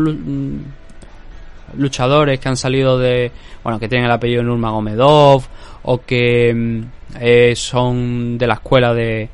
[1.77, 3.31] luchadores que han salido de,
[3.63, 5.43] bueno, que tienen el apellido Nurmagomedov
[5.83, 6.81] o que mm,
[7.19, 9.29] eh, son de la escuela de,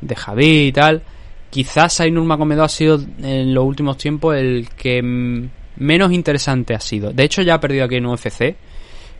[0.00, 1.02] de Javi y tal,
[1.50, 6.80] quizás Ainur Nurmagomedov ha sido en los últimos tiempos el que mm, menos interesante ha
[6.80, 7.12] sido.
[7.12, 8.56] De hecho ya ha perdido aquí en UFC.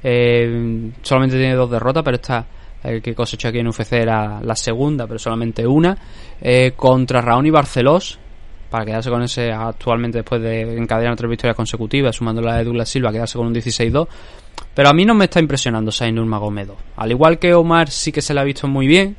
[0.05, 2.45] Eh, solamente tiene dos derrotas, pero está
[2.83, 5.97] el que cosechó aquí en UFC era la segunda, pero solamente una,
[6.41, 8.19] eh, contra Raoni Barcelos,
[8.73, 12.89] para quedarse con ese actualmente después de encadenar tres victorias consecutivas, sumando la de Douglas
[12.89, 14.09] Silva, quedarse con un 16-2.
[14.75, 16.79] Pero a mí no me está impresionando Sain Nurmagomedov.
[16.97, 19.15] Al igual que Omar sí que se le ha visto muy bien,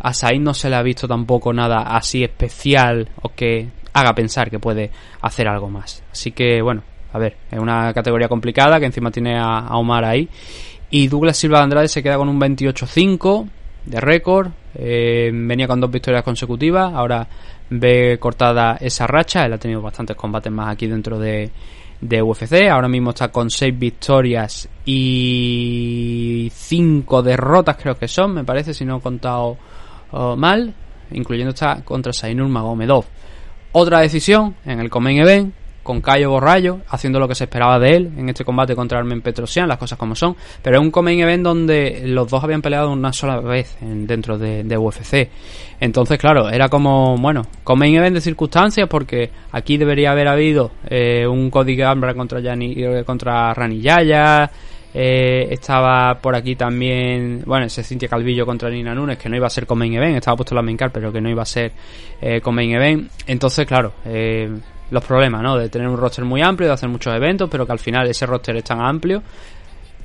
[0.00, 4.50] a Sain no se le ha visto tampoco nada así especial o que haga pensar
[4.50, 4.90] que puede
[5.22, 6.02] hacer algo más.
[6.10, 10.28] Así que bueno, a ver, es una categoría complicada que encima tiene a Omar ahí
[10.94, 13.48] y Douglas Silva de Andrade se queda con un 28-5
[13.86, 14.52] de récord.
[14.76, 16.94] Eh, venía con dos victorias consecutivas.
[16.94, 17.26] Ahora
[17.68, 19.44] ve cortada esa racha.
[19.44, 21.50] Él ha tenido bastantes combates más aquí dentro de,
[22.00, 22.68] de UFC.
[22.70, 28.84] Ahora mismo está con 6 victorias y 5 derrotas, creo que son, me parece, si
[28.84, 29.56] no he contado
[30.12, 30.72] oh, mal.
[31.10, 33.04] Incluyendo esta contra Sainur Magomedov.
[33.72, 35.54] Otra decisión en el Comain Event
[35.84, 39.20] con Cayo Borrayo, haciendo lo que se esperaba de él en este combate contra Armen
[39.20, 40.34] Petrosian, las cosas como son.
[40.60, 44.76] Pero es un coming event donde los dos habían peleado una sola vez dentro de,
[44.76, 45.28] UFC.
[45.78, 51.24] Entonces, claro, era como, bueno, coming event de circunstancias porque aquí debería haber habido eh,
[51.28, 54.50] un Cody Gambra contra, eh, contra Rani Yaya.
[54.96, 59.48] Eh, estaba por aquí también, bueno, ese Cintia Calvillo contra Nina Nunes, que no iba
[59.48, 61.72] a ser coming event, estaba puesto la main pero que no iba a ser
[62.20, 63.10] eh, main event.
[63.26, 64.48] Entonces, claro, eh,
[64.94, 65.58] los problemas, ¿no?
[65.58, 68.24] De tener un roster muy amplio, de hacer muchos eventos, pero que al final ese
[68.24, 69.22] roster es tan amplio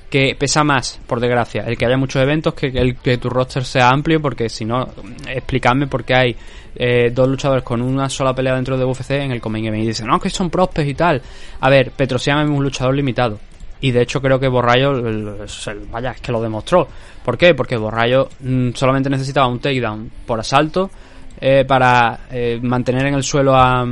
[0.09, 3.63] que pesa más, por desgracia, el que haya muchos eventos que el que tu roster
[3.63, 4.89] sea amplio, porque si no,
[5.27, 6.35] explícame por qué hay
[6.75, 9.87] eh, dos luchadores con una sola pelea dentro de UFC en el Coming Event y
[9.87, 11.21] dicen, no, que son prospects y tal.
[11.59, 13.39] A ver, Petrosian es un luchador limitado.
[13.81, 15.01] Y de hecho creo que Borrayo,
[15.91, 16.87] vaya, es que lo demostró.
[17.23, 17.53] ¿Por qué?
[17.53, 20.89] Porque Borrayo mm, solamente necesitaba un takedown por asalto
[21.39, 23.85] eh, para eh, mantener en el suelo a,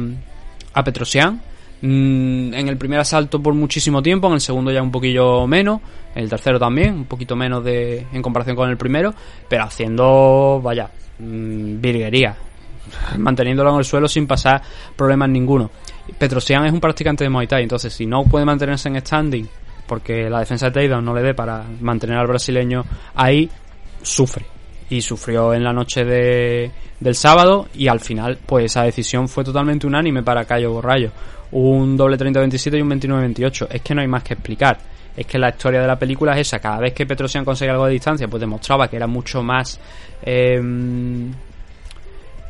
[0.78, 1.42] a Petrosian.
[1.82, 5.82] Mm, en el primer asalto por muchísimo tiempo, en el segundo ya un poquillo menos,
[6.16, 9.14] en el tercero también, un poquito menos de en comparación con el primero,
[9.48, 12.36] pero haciendo, vaya, mm, virguería,
[13.18, 14.62] manteniéndolo en el suelo sin pasar
[14.96, 15.70] problemas ninguno.
[16.18, 19.48] Petrosian es un practicante de Muay Thai, entonces si no puede mantenerse en standing
[19.88, 22.84] porque la defensa de takedown no le dé para mantener al brasileño
[23.16, 23.50] ahí,
[24.02, 24.57] sufre
[24.90, 29.44] y sufrió en la noche de, del sábado y al final pues esa decisión fue
[29.44, 31.12] totalmente unánime para Cayo Borrayo.
[31.52, 33.68] Un doble 30-27 y un 29-28.
[33.72, 34.78] Es que no hay más que explicar.
[35.16, 36.60] Es que la historia de la película es esa.
[36.60, 39.80] Cada vez que Petrosian conseguía algo de distancia pues demostraba que era mucho más...
[40.22, 41.32] Em,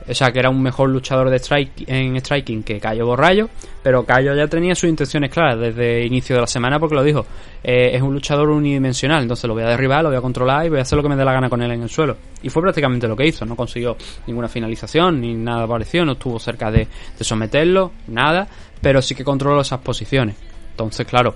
[0.10, 1.42] o sea, que era un mejor luchador de
[1.88, 3.50] en striking que Cayo Borrayo,
[3.84, 7.04] pero Cayo ya tenía sus intenciones claras desde el inicio de la semana porque lo
[7.04, 7.26] dijo,
[7.64, 10.70] eh, es un luchador unidimensional, entonces lo voy a derribar, lo voy a controlar y
[10.70, 12.18] voy a hacer lo que me dé la gana con él en el suelo.
[12.42, 16.40] Y fue prácticamente lo que hizo, no consiguió ninguna finalización ni nada parecido, no estuvo
[16.40, 18.48] cerca de, de someterlo, nada,
[18.82, 20.36] pero sí que controló esas posiciones.
[20.72, 21.36] Entonces, claro,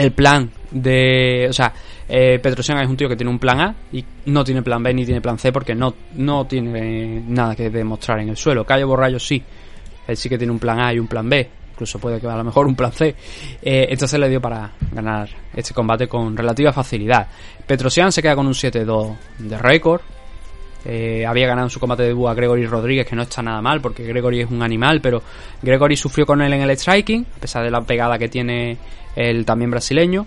[0.00, 1.46] el plan de.
[1.48, 1.72] O sea,
[2.08, 4.94] eh, Petrosian es un tío que tiene un plan A y no tiene plan B
[4.94, 8.64] ni tiene plan C porque no, no tiene nada que demostrar en el suelo.
[8.64, 9.42] Cayo Borrayo sí.
[10.06, 11.48] Él sí que tiene un plan A y un plan B.
[11.72, 13.14] Incluso puede que a lo mejor un plan C.
[13.62, 17.28] Eh, entonces le dio para ganar este combate con relativa facilidad.
[17.66, 20.00] Petrosian se queda con un 7-2 de récord.
[20.84, 23.60] Eh, había ganado en su combate de debut a Gregory Rodríguez, que no está nada
[23.60, 25.22] mal, porque Gregory es un animal, pero
[25.60, 28.78] Gregory sufrió con él en el striking, a pesar de la pegada que tiene
[29.16, 30.26] el también brasileño.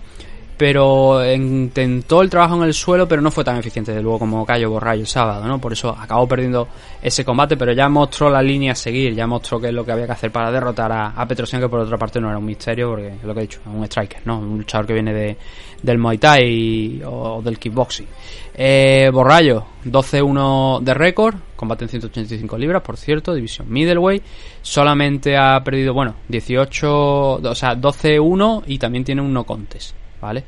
[0.56, 4.46] Pero intentó el trabajo en el suelo, pero no fue tan eficiente de luego como
[4.46, 5.60] Cayo Borrayo el sábado, ¿no?
[5.60, 6.68] Por eso acabó perdiendo
[7.02, 9.92] ese combate, pero ya mostró la línea a seguir, ya mostró qué es lo que
[9.92, 12.46] había que hacer para derrotar a, a Petrosian, que por otra parte no era un
[12.46, 14.38] misterio, porque es lo que he dicho, es un striker, ¿no?
[14.38, 15.38] Un luchador que viene de,
[15.82, 18.08] del Muay Thai o del kickboxing.
[18.54, 24.24] Eh, Borrayo, 12-1 de récord, combate en 185 libras, por cierto, división middleweight.
[24.62, 30.44] Solamente ha perdido, bueno, 18, o sea, 12-1 y también tiene un no contest, ¿vale?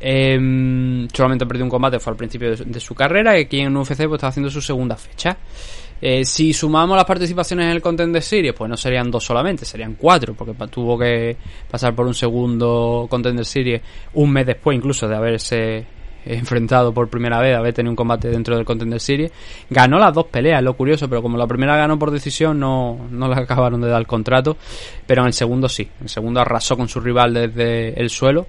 [0.00, 3.60] Eh, solamente ha perdido un combate, fue al principio de, de su carrera, y aquí
[3.60, 5.36] en UFC pues, está haciendo su segunda fecha.
[6.00, 9.94] Eh, si sumamos las participaciones en el Contender Series, pues no serían dos solamente, serían
[9.94, 11.36] cuatro, porque tuvo que
[11.68, 13.82] pasar por un segundo Contender Series
[14.14, 15.97] un mes después incluso de haberse
[16.28, 19.32] enfrentado por primera vez, haber tenido un combate dentro del Contender Series.
[19.70, 23.28] Ganó las dos peleas, lo curioso, pero como la primera ganó por decisión, no, no
[23.28, 24.56] le acabaron de dar el contrato,
[25.06, 28.46] pero en el segundo sí, en el segundo arrasó con su rival desde el suelo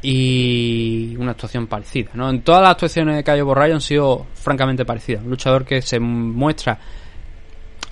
[0.00, 2.10] y una actuación parecida.
[2.14, 2.30] ¿no?
[2.30, 5.22] En todas las actuaciones de Cayo Borrayo han sido francamente parecidas.
[5.24, 6.78] Un luchador que se muestra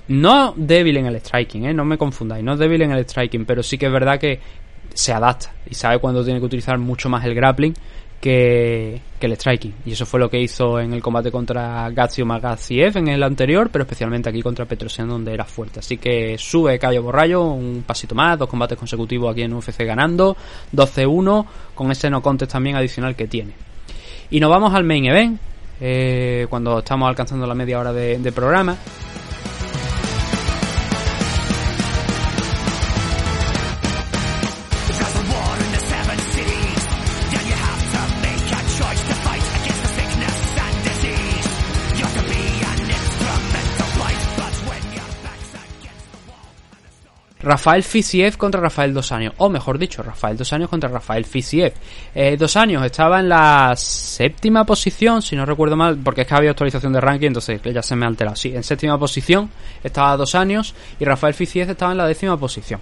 [0.07, 1.73] no débil en el striking, ¿eh?
[1.73, 4.39] no me confundáis, no débil en el striking, pero sí que es verdad que
[4.93, 7.73] se adapta y sabe cuándo tiene que utilizar mucho más el grappling
[8.19, 9.73] que, que el striking.
[9.85, 13.69] Y eso fue lo que hizo en el combate contra Gazio Magaziev en el anterior,
[13.71, 15.79] pero especialmente aquí contra Petrosian donde era fuerte.
[15.79, 20.35] Así que sube Cayo Borrayo un pasito más, dos combates consecutivos aquí en UFC ganando,
[20.73, 23.53] 12-1, con ese no contest también adicional que tiene.
[24.29, 25.39] Y nos vamos al main event,
[25.79, 28.77] eh, cuando estamos alcanzando la media hora de programa.
[47.47, 51.73] Rafael Fisiev contra Rafael Dos Años, o mejor dicho, Rafael Dos Años contra Rafael Fisiev.
[52.13, 56.35] Eh, Dos Años estaba en la séptima posición, si no recuerdo mal, porque es que
[56.35, 58.35] había actualización de ranking, entonces ya se me ha alterado.
[58.35, 59.49] Sí, en séptima posición
[59.81, 62.81] estaba Dos Años y Rafael Fisiev estaba en la décima posición.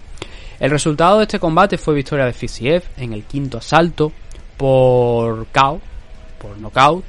[0.59, 4.11] El resultado de este combate fue victoria de Fisiev en el quinto asalto
[4.57, 5.79] por KO,
[6.39, 7.05] por knockout,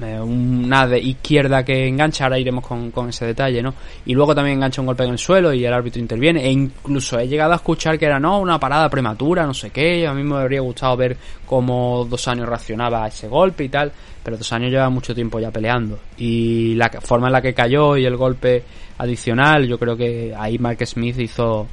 [0.00, 3.74] una de izquierda que engancha, ahora iremos con, con, ese detalle, ¿no?
[4.06, 6.44] Y luego también engancha un golpe en el suelo y el árbitro interviene.
[6.44, 10.06] E incluso he llegado a escuchar que era, no, una parada prematura, no sé qué.
[10.06, 13.90] A mí me habría gustado ver cómo Dos Años reaccionaba a ese golpe y tal.
[14.22, 15.98] Pero Dos Años lleva mucho tiempo ya peleando.
[16.16, 18.62] Y la forma en la que cayó y el golpe
[18.98, 21.66] adicional, yo creo que ahí Mark Smith hizo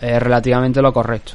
[0.00, 1.34] eh, relativamente lo correcto.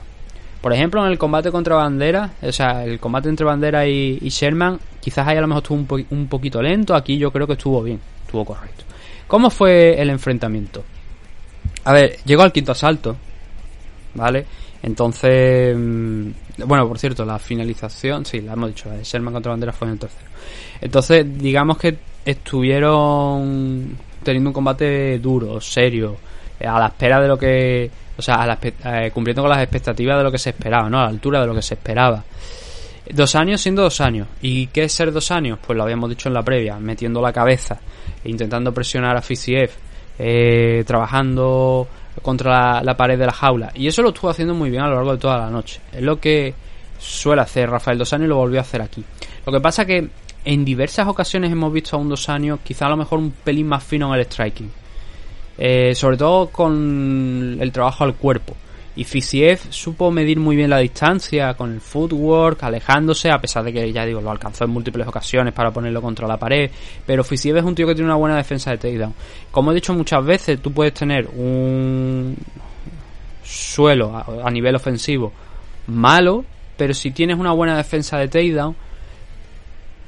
[0.61, 4.79] Por ejemplo, en el combate contra Bandera, o sea, el combate entre Bandera y, Sherman,
[4.99, 6.95] quizás ahí a lo mejor estuvo un, po un, poquito lento.
[6.95, 8.83] Aquí yo creo que estuvo bien, estuvo correcto.
[9.27, 10.83] ¿Cómo fue el enfrentamiento?
[11.83, 13.15] A ver, llegó al quinto asalto,
[14.15, 14.45] ¿vale?
[14.81, 16.29] Entonces, mmm,
[16.65, 19.87] bueno, por cierto, la finalización, sí, la hemos dicho, la de Sherman contra Bandera fue
[19.87, 20.25] en el tercero.
[20.81, 26.17] Entonces, digamos que estuvieron teniendo un combate duro, serio,
[26.59, 30.23] a la espera de lo que o sea, la, eh, cumpliendo con las expectativas de
[30.23, 30.99] lo que se esperaba, ¿no?
[30.99, 32.23] A la altura de lo que se esperaba.
[33.09, 34.27] Dos años siendo dos años.
[34.41, 35.59] ¿Y qué es ser dos años?
[35.65, 37.79] Pues lo habíamos dicho en la previa, metiendo la cabeza,
[38.25, 39.69] intentando presionar a Fisiev,
[40.17, 41.87] eh, trabajando
[42.21, 43.71] contra la, la, pared de la jaula.
[43.75, 45.79] Y eso lo estuvo haciendo muy bien a lo largo de toda la noche.
[45.93, 46.53] Es lo que
[46.97, 49.03] suele hacer Rafael Dos Años y lo volvió a hacer aquí.
[49.45, 50.09] Lo que pasa que
[50.43, 53.67] en diversas ocasiones hemos visto a un Dos Años quizá a lo mejor un pelín
[53.67, 54.71] más fino en el striking.
[55.57, 58.55] Eh, sobre todo con el trabajo al cuerpo.
[58.95, 63.71] Y Fisiev supo medir muy bien la distancia con el footwork, alejándose, a pesar de
[63.71, 66.71] que, ya digo, lo alcanzó en múltiples ocasiones para ponerlo contra la pared.
[67.05, 69.13] Pero Fisiev es un tío que tiene una buena defensa de takedown.
[69.51, 72.35] Como he dicho muchas veces, tú puedes tener un
[73.43, 75.31] suelo a, a nivel ofensivo
[75.87, 76.43] malo,
[76.75, 78.75] pero si tienes una buena defensa de takedown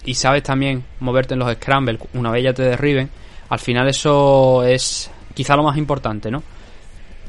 [0.05, 3.09] y sabes también moverte en los scrambles una vez ya te derriben,
[3.49, 6.43] Al final eso es quizá lo más importante, ¿no?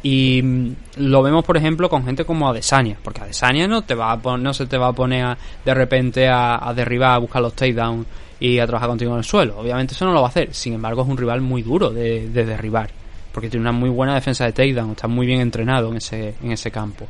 [0.03, 4.11] Y mm, lo vemos, por ejemplo, con gente como Adesanya, porque Adesanya no te va
[4.11, 7.41] a pon- no se te va a poner a- de repente a, derribar, a buscar
[7.41, 8.05] los takedowns
[8.41, 9.59] y a trabajar contigo en el suelo.
[9.59, 10.53] Obviamente eso no lo va a hacer.
[10.53, 12.91] Sin embargo, es un rival muy duro de, de derribar,
[13.31, 16.51] porque tiene una muy buena defensa de takedown, está muy bien entrenado en ese, en
[16.51, 17.07] ese campo.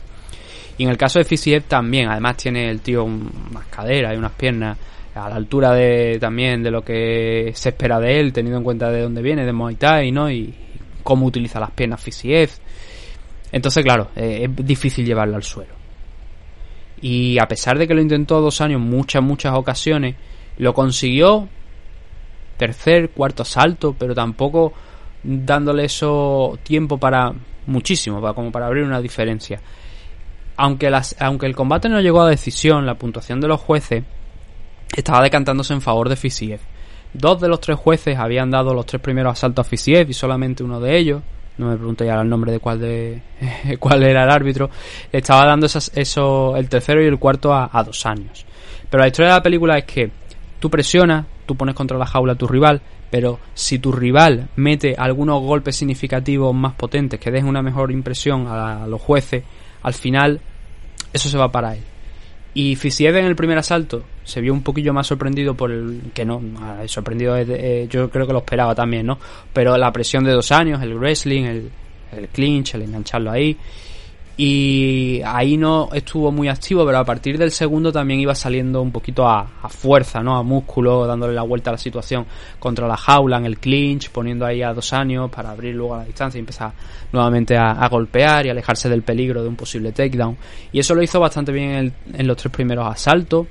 [0.76, 4.18] Y en el caso de Fisiev también, además tiene el tío un- unas caderas y
[4.18, 4.76] unas piernas
[5.14, 8.90] a la altura de también de lo que se espera de él, teniendo en cuenta
[8.90, 9.76] de dónde viene, de Muay
[10.12, 10.30] ¿no?
[10.30, 10.52] Y
[11.02, 12.50] cómo utiliza las piernas Fisiev.
[13.52, 15.74] Entonces, claro, eh, es difícil llevarlo al suelo.
[17.02, 20.16] Y a pesar de que lo intentó dos años, muchas, muchas ocasiones,
[20.58, 21.48] lo consiguió
[22.56, 24.74] tercer, cuarto asalto, pero tampoco
[25.22, 27.32] dándole eso tiempo para
[27.66, 29.60] muchísimo, para, como para abrir una diferencia.
[30.56, 34.04] Aunque, las, aunque el combate no llegó a decisión, la puntuación de los jueces
[34.94, 36.60] estaba decantándose en favor de Fisiev.
[37.12, 40.62] Dos de los tres jueces habían dado los tres primeros asaltos a Fisiev y solamente
[40.62, 41.22] uno de ellos,
[41.58, 43.20] no me pregunto ya el nombre de cuál de
[43.78, 44.70] cuál era el árbitro,
[45.12, 48.46] estaba dando esas, eso, el tercero y el cuarto a, dos años.
[48.88, 50.10] Pero la historia de la película es que
[50.58, 52.80] tú presionas, tú pones contra la jaula a tu rival,
[53.10, 58.46] pero si tu rival mete algunos golpes significativos más potentes que dejen una mejor impresión
[58.46, 59.42] a, a los jueces,
[59.82, 60.40] al final
[61.12, 61.89] eso se va para él.
[62.54, 66.24] Y Fisiev en el primer asalto se vio un poquillo más sorprendido por el que
[66.24, 66.42] no,
[66.86, 69.18] sorprendido de- eh, yo creo que lo esperaba también, ¿no?
[69.52, 71.70] Pero la presión de dos años, el wrestling, el,
[72.16, 73.56] el clinch, el engancharlo ahí.
[74.36, 78.90] Y ahí no estuvo muy activo, pero a partir del segundo también iba saliendo un
[78.90, 80.36] poquito a, fuerza, ¿no?
[80.36, 82.24] A músculo, dándole la vuelta a la situación
[82.58, 85.98] contra la jaula en el clinch, poniendo ahí a dos años para abrir luego a
[85.98, 86.72] la distancia y empezar
[87.12, 90.36] nuevamente a, a golpear y alejarse del peligro de un posible takedown.
[90.72, 93.46] Y eso lo hizo bastante bien en, el- en los tres primeros asaltos.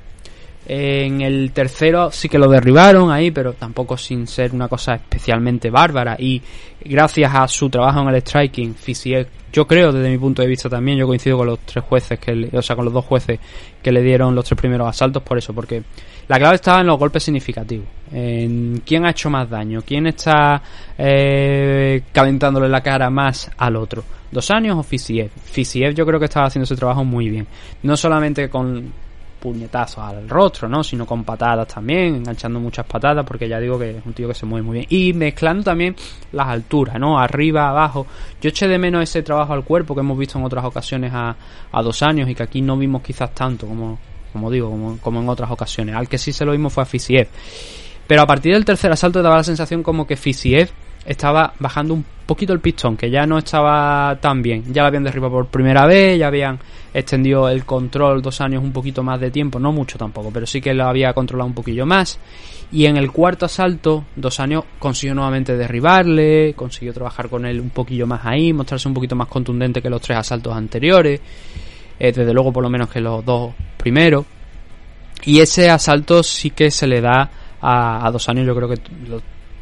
[0.71, 5.71] En el tercero sí que lo derribaron ahí, pero tampoco sin ser una cosa especialmente
[5.71, 6.15] bárbara.
[6.19, 6.39] Y
[6.85, 10.69] gracias a su trabajo en el striking, Fisiev, yo creo desde mi punto de vista
[10.69, 12.19] también, yo coincido con los tres jueces,
[12.53, 13.39] o sea, con los dos jueces
[13.81, 15.81] que le dieron los tres primeros asaltos por eso, porque
[16.27, 17.87] la clave estaba en los golpes significativos.
[18.11, 20.61] En quién ha hecho más daño, quién está
[20.99, 24.03] eh, calentándole la cara más al otro.
[24.31, 25.31] ¿Dos años o Fisiev?
[25.45, 27.47] Fisiev yo creo que estaba haciendo ese trabajo muy bien.
[27.81, 29.08] No solamente con
[29.39, 30.83] puñetazos al rostro, ¿no?
[30.83, 34.33] Sino con patadas también, enganchando muchas patadas, porque ya digo que es un tío que
[34.33, 34.87] se mueve muy bien.
[34.89, 35.95] Y mezclando también
[36.31, 37.19] las alturas, ¿no?
[37.19, 38.05] Arriba, abajo.
[38.41, 41.35] Yo eché de menos ese trabajo al cuerpo que hemos visto en otras ocasiones a,
[41.71, 43.97] a dos años y que aquí no vimos quizás tanto, como,
[44.33, 45.95] como digo, como, como en otras ocasiones.
[45.95, 47.27] Al que sí se lo vimos fue a Fisiev.
[48.07, 50.69] Pero a partir del tercer asalto daba la sensación como que Fisiev
[51.09, 54.63] estaba bajando un poquito el pistón, que ya no estaba tan bien.
[54.71, 56.59] Ya lo habían derribado por primera vez, ya habían
[56.93, 60.61] extendido el control dos años un poquito más de tiempo, no mucho tampoco, pero sí
[60.61, 62.19] que lo había controlado un poquillo más.
[62.71, 67.71] Y en el cuarto asalto, dos años consiguió nuevamente derribarle, consiguió trabajar con él un
[67.71, 71.19] poquillo más ahí, mostrarse un poquito más contundente que los tres asaltos anteriores,
[71.99, 74.25] eh, desde luego por lo menos que los dos primeros.
[75.25, 78.77] Y ese asalto sí que se le da a, dos años, yo creo que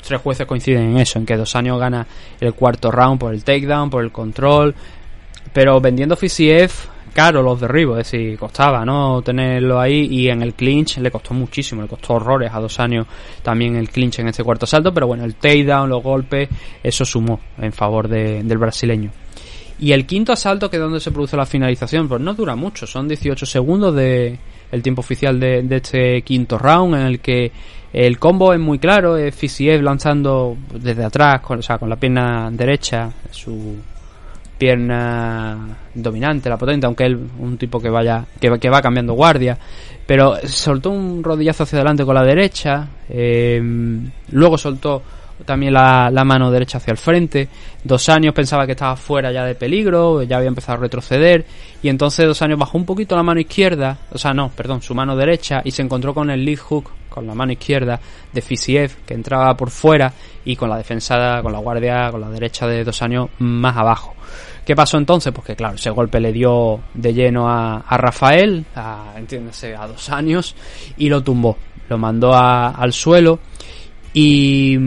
[0.08, 2.08] tres jueces coinciden en eso, en que dos años gana
[2.40, 4.74] el cuarto round por el takedown, por el control,
[5.54, 6.72] pero vendiendo Fisiev
[7.14, 9.24] caro los derribos, es decir, costaba, ¿no?
[9.24, 13.08] Tenerlo ahí y en el clinch le costó muchísimo, le costó horrores a dos años
[13.42, 16.48] también el clinch en este cuarto salto, pero bueno, el takedown, los golpes,
[16.84, 19.10] eso sumó en favor de- del brasileño.
[19.80, 22.86] Y el quinto asalto, que es donde se produce la finalización, pues no dura mucho,
[22.86, 24.38] son 18 segundos de
[24.72, 27.52] el tiempo oficial de este quinto round, en el que
[27.94, 31.96] el combo es muy claro, es Fisiev lanzando desde atrás, con, o sea, con la
[31.96, 33.76] pierna derecha, su
[34.58, 35.58] pierna
[35.94, 39.58] dominante, la potente, aunque él un tipo que vaya que, va- que va cambiando guardia,
[40.06, 43.62] pero soltó un rodillazo hacia adelante con la derecha, eh,
[44.32, 45.04] luego soltó
[45.46, 47.48] también la, la mano derecha hacia el frente,
[47.84, 51.46] dos años pensaba que estaba fuera ya de peligro, ya había empezado a retroceder
[51.82, 54.94] y entonces dos años bajó un poquito la mano izquierda, o sea no, perdón, su
[54.96, 58.00] mano derecha y se encontró con el lead hook con la mano izquierda
[58.32, 60.14] de Fisiev que entraba por fuera
[60.46, 64.14] y con la defensa, con la guardia, con la derecha de dos años más abajo.
[64.64, 65.34] ¿Qué pasó entonces?
[65.34, 69.88] Pues que claro, ese golpe le dio de lleno a, a Rafael, a, entiéndase, a
[69.88, 70.56] dos años,
[70.98, 71.58] y lo tumbó.
[71.90, 73.40] Lo mandó al suelo
[74.14, 74.78] y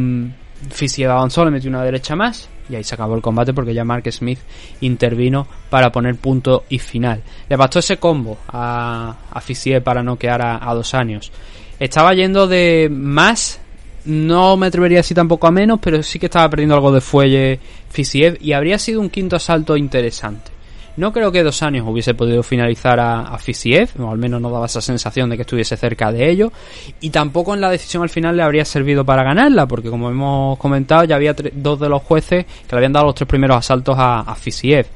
[0.70, 3.84] Fisiev avanzó, le metió una derecha más y ahí se acabó el combate porque ya
[3.84, 4.38] Mark Smith
[4.80, 7.22] intervino para poner punto y final.
[7.48, 11.32] Le bastó ese combo a, a para noquear a, a dos años.
[11.78, 13.60] Estaba yendo de más,
[14.04, 17.00] no me atrevería a decir tampoco a menos, pero sí que estaba perdiendo algo de
[17.00, 17.58] fuelle
[17.90, 20.59] Fisiev y habría sido un quinto asalto interesante.
[20.96, 24.50] No creo que dos años hubiese podido finalizar a, a Fisiev, o al menos no
[24.50, 26.52] daba esa sensación de que estuviese cerca de ello,
[27.00, 30.58] y tampoco en la decisión al final le habría servido para ganarla, porque como hemos
[30.58, 33.96] comentado, ya había dos de los jueces que le habían dado los tres primeros asaltos
[33.98, 34.86] a, a Fisiev.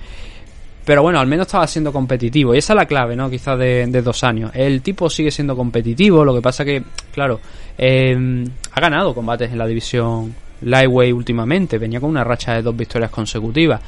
[0.85, 2.55] Pero bueno, al menos estaba siendo competitivo.
[2.55, 3.31] Y esa es la clave, ¿no?
[3.31, 4.51] Quizás de, dos años.
[4.55, 6.25] El tipo sigue siendo competitivo.
[6.25, 6.83] Lo que pasa que,
[7.13, 7.41] claro,
[7.79, 11.79] eh, ha ganado combates en la división Lightweight últimamente.
[11.79, 13.81] Venía con una racha de dos victorias consecutivas.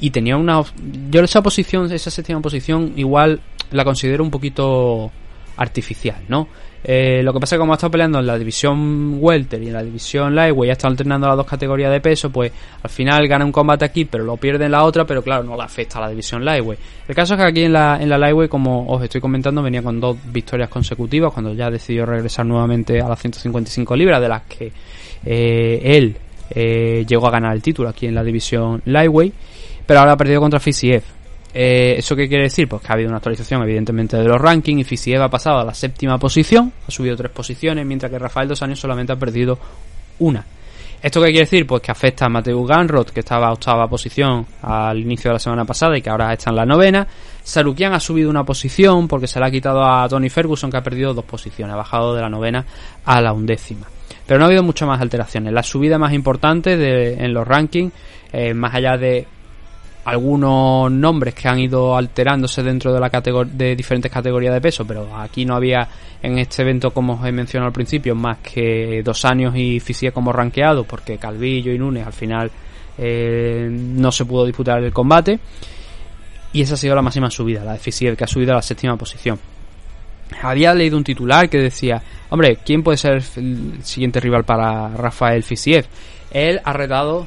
[0.00, 0.62] Y tenía una...
[1.10, 3.40] Yo esa posición, esa séptima posición, igual
[3.70, 5.10] la considero un poquito
[5.56, 6.48] artificial, ¿no?
[6.86, 9.68] Eh, lo que pasa es que como ha estado peleando en la división Welter y
[9.68, 13.26] en la división Lightweight, ya está alternando las dos categorías de peso, pues al final
[13.26, 15.96] gana un combate aquí, pero lo pierde en la otra, pero claro, no le afecta
[15.98, 16.78] a la división Lightweight.
[17.08, 19.82] El caso es que aquí en la, en la Lightweight, como os estoy comentando, venía
[19.82, 24.42] con dos victorias consecutivas, cuando ya decidió regresar nuevamente a las 155 libras, de las
[24.42, 24.70] que
[25.24, 26.18] eh, él
[26.50, 29.32] eh, llegó a ganar el título aquí en la división Lightweight,
[29.86, 31.02] pero ahora ha perdido contra Fisiev.
[31.52, 32.68] Eh, ¿Eso qué quiere decir?
[32.68, 35.64] Pues que ha habido una actualización evidentemente de los rankings y Fisiev ha pasado a
[35.64, 39.58] la séptima posición, ha subido tres posiciones, mientras que Rafael Dos Años solamente ha perdido
[40.18, 40.44] una.
[41.04, 41.66] ¿Esto qué quiere decir?
[41.66, 45.38] Pues que afecta a Mateo Ganrod, que estaba a octava posición al inicio de la
[45.38, 47.06] semana pasada y que ahora está en la novena.
[47.42, 50.82] Sarukian ha subido una posición porque se le ha quitado a Tony Ferguson, que ha
[50.82, 52.64] perdido dos posiciones, ha bajado de la novena
[53.04, 53.86] a la undécima.
[54.26, 55.52] Pero no ha habido muchas más alteraciones.
[55.52, 57.92] La subida más importante en los rankings,
[58.32, 59.26] eh, más allá de
[60.04, 65.16] algunos nombres que han ido alterándose dentro de la de diferentes categorías de peso, pero
[65.16, 65.88] aquí no había
[66.22, 70.12] en este evento, como os he mencionado al principio, más que dos años y Fisía
[70.12, 72.50] como ranqueado, porque Calvillo y Nunes al final
[72.98, 75.38] eh, no se pudo disputar el combate.
[76.52, 78.62] Y esa ha sido la máxima subida, la de Fisiev, que ha subido a la
[78.62, 79.38] séptima posición.
[80.42, 85.42] Había leído un titular que decía, hombre, ¿quién puede ser el siguiente rival para Rafael
[85.42, 85.86] Fisiev?
[86.30, 87.26] Él ha retado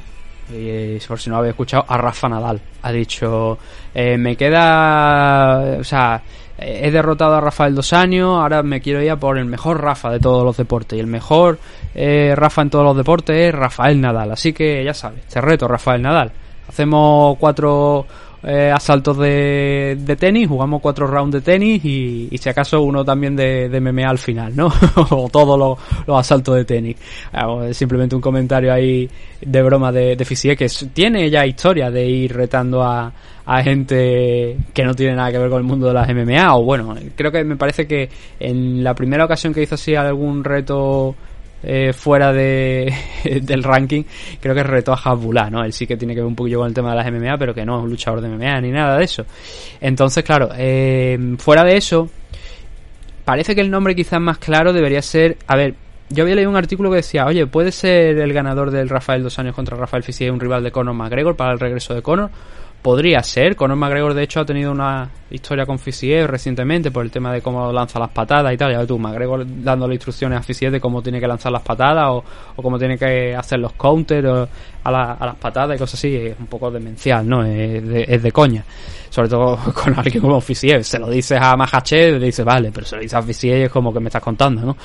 [0.52, 2.60] eh, por si no había escuchado, a Rafa Nadal.
[2.82, 3.58] Ha dicho,
[3.94, 6.22] eh, me queda, o sea,
[6.58, 10.10] he derrotado a Rafael dos años, ahora me quiero ir a por el mejor Rafa
[10.10, 10.96] de todos los deportes.
[10.96, 11.58] Y el mejor
[11.94, 14.32] eh, Rafa en todos los deportes es Rafael Nadal.
[14.32, 16.32] Así que ya sabes, te reto, Rafael Nadal.
[16.68, 18.06] Hacemos cuatro
[18.42, 23.34] eh, asaltos de, de, tenis, jugamos cuatro rounds de tenis y, si acaso uno también
[23.34, 24.66] de, de, MMA al final, ¿no?
[25.10, 26.96] o todos los, los, asaltos de tenis.
[27.32, 29.08] Eh, simplemente un comentario ahí
[29.40, 33.12] de broma de, de Fisier que tiene ya historia de ir retando a,
[33.44, 36.64] a gente que no tiene nada que ver con el mundo de las MMA o
[36.64, 38.08] bueno, creo que me parece que
[38.38, 41.16] en la primera ocasión que hizo así algún reto
[41.62, 42.92] eh, fuera de,
[43.42, 44.02] del ranking,
[44.40, 45.64] creo que retó a Hasbullah, ¿no?
[45.64, 47.54] Él sí que tiene que ver un poquillo con el tema de las MMA, pero
[47.54, 49.24] que no es un luchador de MMA ni nada de eso.
[49.80, 52.08] Entonces, claro, eh, fuera de eso,
[53.24, 55.74] parece que el nombre quizás más claro debería ser, a ver,
[56.10, 59.38] yo había leído un artículo que decía, oye, ¿puede ser el ganador del Rafael dos
[59.38, 62.30] años contra Rafael Fisier un rival de Conor McGregor para el regreso de Conor?
[62.82, 63.56] Podría ser.
[63.56, 67.42] Conor McGregor, de hecho, ha tenido una historia con Fisiev recientemente por el tema de
[67.42, 68.70] cómo lanza las patadas y tal.
[68.70, 72.06] Ya ves tú, McGregor dándole instrucciones a Fisiev de cómo tiene que lanzar las patadas
[72.08, 72.24] o,
[72.62, 74.48] cómo tiene que hacer los counters
[74.84, 76.14] a, la, a, las patadas y cosas así.
[76.14, 77.44] Es un poco demencial, ¿no?
[77.44, 78.64] Es de, es de coña.
[79.10, 80.84] Sobre todo con alguien como Fisiev.
[80.84, 83.70] Se lo dices a Mahachev y dices, vale, pero se lo dices a Fisiev es
[83.70, 84.76] como que me estás contando, ¿no?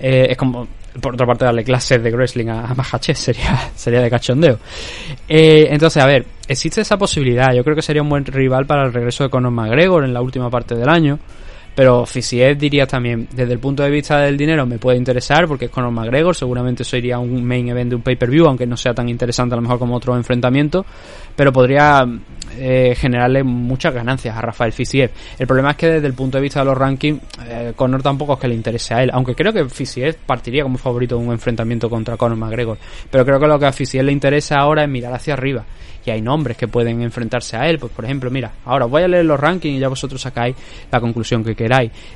[0.00, 0.66] Eh, es como
[1.00, 4.58] por otra parte darle clases de wrestling a, a sería, sería de cachondeo.
[5.28, 7.52] Eh, entonces, a ver, existe esa posibilidad.
[7.54, 10.20] Yo creo que sería un buen rival para el regreso de Conor McGregor en la
[10.20, 11.18] última parte del año.
[11.78, 15.66] Pero Fisiev diría también, desde el punto de vista del dinero me puede interesar porque
[15.66, 19.08] es Conor McGregor, seguramente sería un main event de un pay-per-view, aunque no sea tan
[19.08, 20.84] interesante a lo mejor como otro enfrentamiento,
[21.36, 22.04] pero podría
[22.56, 25.12] eh, generarle muchas ganancias a Rafael Fisiev.
[25.38, 28.32] El problema es que desde el punto de vista de los rankings, eh, Conor tampoco
[28.32, 31.30] es que le interese a él, aunque creo que Fisiev partiría como favorito de un
[31.30, 32.76] enfrentamiento contra Conor McGregor,
[33.08, 35.64] pero creo que lo que a Fisiev le interesa ahora es mirar hacia arriba
[36.08, 37.78] y hay nombres que pueden enfrentarse a él.
[37.78, 40.56] Pues por ejemplo, mira, ahora voy a leer los rankings y ya vosotros sacáis
[40.90, 41.54] la conclusión que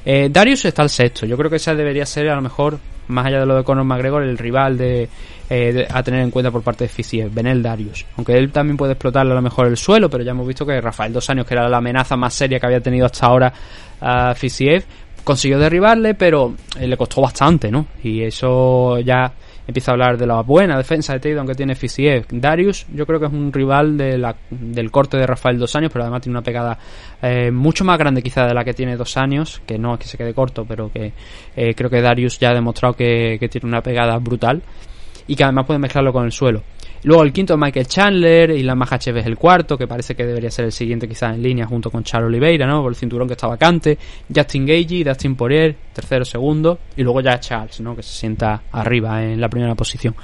[0.05, 1.27] Eh, Darius está al sexto.
[1.27, 2.79] Yo creo que esa debería ser a lo mejor,
[3.09, 5.09] más allá de lo de Conor McGregor, el rival de,
[5.51, 8.07] eh, a tener en cuenta por parte de Fisiev, Benel Darius.
[8.17, 10.81] Aunque él también puede explotar a lo mejor el suelo, pero ya hemos visto que
[10.81, 13.53] Rafael dos años, que era la amenaza más seria que había tenido hasta ahora
[14.01, 14.85] a Fisiev,
[15.25, 17.87] consiguió derribarle, pero eh, le costó bastante, ¿no?
[18.03, 19.33] Y eso ya
[19.67, 22.27] empieza a hablar de la buena defensa de takedown que tiene Fisiev.
[22.31, 25.91] Darius, yo creo que es un rival de la, del corte de Rafael dos años,
[25.93, 26.79] pero además tiene una pegada
[27.21, 30.07] eh, mucho más grande quizá de la que tiene dos años, que no es que
[30.07, 31.13] se quede corto, pero que
[31.57, 34.63] eh, creo que Darius ya ha demostrado que, que tiene una pegada brutal
[35.27, 36.63] y que además puede mezclarlo con el suelo.
[37.05, 40.51] Luego el quinto Michael Chandler y la Mahachev es el cuarto, que parece que debería
[40.51, 42.81] ser el siguiente quizás en línea junto con Charles Oliveira, ¿no?
[42.83, 43.99] Por el cinturón que está vacante.
[44.33, 46.79] Justin Gagey, Dustin Poirier, tercero, segundo.
[46.97, 47.97] Y luego ya Charles, ¿no?
[47.97, 50.15] Que se sienta arriba en la primera posición.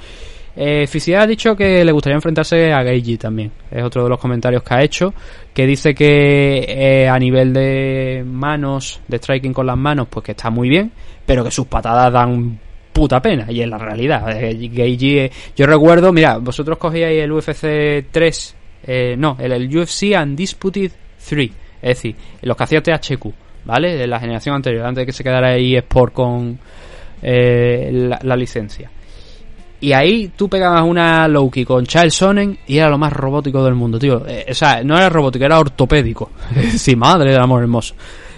[0.55, 3.51] Eh, ha dicho que le gustaría enfrentarse a Geiji también.
[3.69, 5.13] Es otro de los comentarios que ha hecho.
[5.53, 10.31] Que dice que eh, a nivel de manos, de striking con las manos, pues que
[10.31, 10.91] está muy bien.
[11.25, 12.59] Pero que sus patadas dan
[12.99, 13.45] puta pena.
[13.49, 14.29] Y es la realidad.
[14.29, 18.55] Eh, Geiji, eh, yo recuerdo, mira, vosotros cogíais el UFC 3.
[18.87, 20.91] eh, no, el, UFC Undisputed
[21.29, 21.51] 3.
[21.81, 23.25] Es decir, los que hacía THQ.
[23.63, 23.95] ¿Vale?
[23.95, 24.85] De la generación anterior.
[24.85, 26.59] Antes de que se quedara ahí Sport con
[27.21, 28.91] eh, la, la licencia.
[29.81, 33.75] Y ahí tú pegabas una Loki con Charles Sonnen y era lo más robótico del
[33.75, 34.27] mundo, tío.
[34.27, 36.31] Eh, o sea, no era robótico, era ortopédico.
[36.77, 37.95] sí, madre del amor hermoso.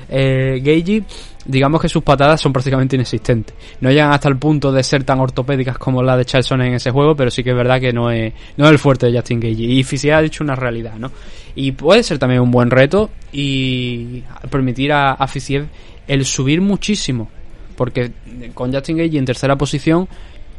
[0.08, 1.04] Eh, Geiji,
[1.46, 3.56] digamos que sus patadas son prácticamente inexistentes.
[3.80, 6.74] No llegan hasta el punto de ser tan ortopédicas como la de Charles Sonnen en
[6.76, 9.18] ese juego, pero sí que es verdad que no es, no es el fuerte de
[9.18, 9.80] Justin Geiji.
[9.80, 11.12] Y Fischer ha dicho una realidad, ¿no?
[11.56, 15.68] Y puede ser también un buen reto y permitir a, a Fischer
[16.08, 17.30] el subir muchísimo.
[17.76, 18.12] Porque
[18.54, 20.08] con Justin Geiji en tercera posición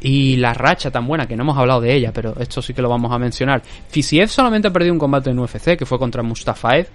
[0.03, 2.81] y la racha tan buena que no hemos hablado de ella, pero esto sí que
[2.81, 3.63] lo vamos a mencionar.
[3.87, 6.87] Fisiev solamente ha perdido un combate en UFC, que fue contra Mustafaev.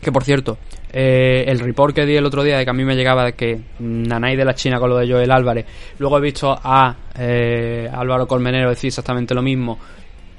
[0.00, 0.58] Que por cierto,
[0.92, 3.32] eh, el report que di el otro día de que a mí me llegaba de
[3.32, 5.66] que Nanay de la China con lo de Joel Álvarez,
[5.98, 9.78] luego he visto a eh, Álvaro Colmenero decir exactamente lo mismo,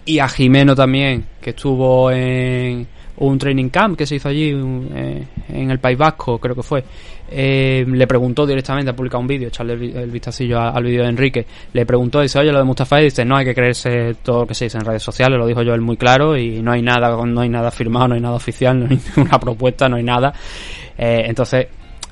[0.06, 2.88] y a Jimeno también, que estuvo en
[3.18, 6.84] un training camp que se hizo allí eh, en el País Vasco, creo que fue.
[7.30, 11.10] Eh, le preguntó directamente, ha publicado un vídeo, echarle el, el vistacillo al vídeo de
[11.10, 11.46] Enrique.
[11.74, 14.54] Le preguntó, dice, oye, lo de Mustafa, dice, no hay que creerse todo lo que
[14.54, 17.10] se dice en redes sociales, lo dijo yo él muy claro, y no hay nada,
[17.26, 20.34] no hay nada firmado, no hay nada oficial, no hay ninguna propuesta, no hay nada.
[20.98, 21.68] Eh, entonces,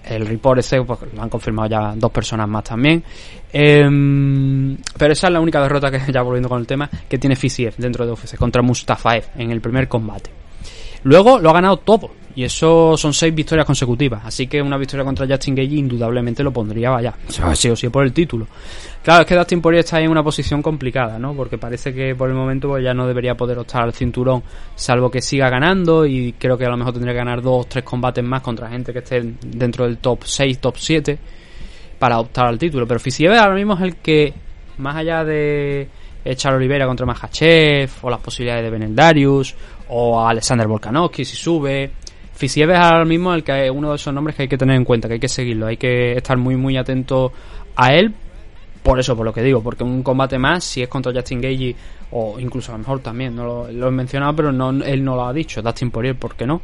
[0.08, 3.04] el report ese pues, lo han confirmado ya dos personas más también.
[3.52, 7.36] Em, pero esa es la única derrota que, ya volviendo con el tema, que tiene
[7.36, 10.45] Fisiev dentro de UFC contra Mustafaev en el primer combate.
[11.06, 12.12] Luego lo ha ganado todo.
[12.36, 14.26] Y eso son seis victorias consecutivas.
[14.26, 17.14] Así que una victoria contra Justin Gage indudablemente lo pondría, vaya,
[17.54, 18.48] sí o sí por el título.
[19.02, 21.34] Claro, es que Dustin Poirier está en una posición complicada, ¿no?
[21.34, 24.44] Porque parece que por el momento pues, ya no debería poder optar al cinturón,
[24.76, 26.06] salvo que siga ganando.
[26.06, 28.68] Y creo que a lo mejor tendría que ganar dos o tres combates más contra
[28.68, 31.20] gente que esté dentro del top 6, top 7
[32.00, 32.86] para optar al título.
[32.86, 34.34] Pero Fisiev ahora mismo es el que,
[34.80, 35.88] más allá de
[36.26, 39.56] echar Oliveira contra Mahachev, o las posibilidades de Beneldarius,
[39.90, 41.92] o a Alexander Volkanovski si sube.
[42.34, 44.84] Fisiev es ahora mismo el que uno de esos nombres que hay que tener en
[44.84, 47.32] cuenta, que hay que seguirlo, hay que estar muy muy atento
[47.76, 48.14] a él.
[48.84, 51.76] Por eso, por lo que digo, porque un combate más, si es contra Justin Gage
[52.12, 55.26] o incluso a lo mejor también, no lo, he mencionado, pero no, él no lo
[55.26, 56.62] ha dicho, Dustin Poirier, ¿por qué no?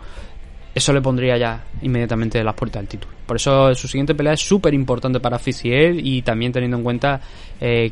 [0.73, 3.13] Eso le pondría ya inmediatamente las puertas del título.
[3.25, 7.19] Por eso su siguiente pelea es súper importante para Fisiev y también teniendo en cuenta
[7.59, 7.91] eh,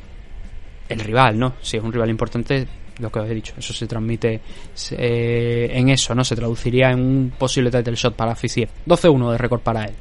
[0.88, 1.54] el rival, ¿no?
[1.62, 2.68] Si es un rival importante,
[3.00, 4.42] lo que os he dicho, eso se transmite
[4.92, 6.24] eh, en eso, ¿no?
[6.24, 8.70] Se traduciría en un posible title shot para Fisiev.
[8.86, 9.94] 12-1 de récord para él.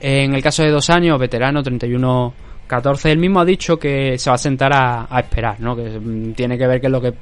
[0.00, 2.34] En el caso de dos años, veterano, 31
[2.66, 5.76] 14, él mismo ha dicho que se va a sentar a, esperar, ¿no?
[5.76, 7.12] Que mm, tiene que ver qué es lo que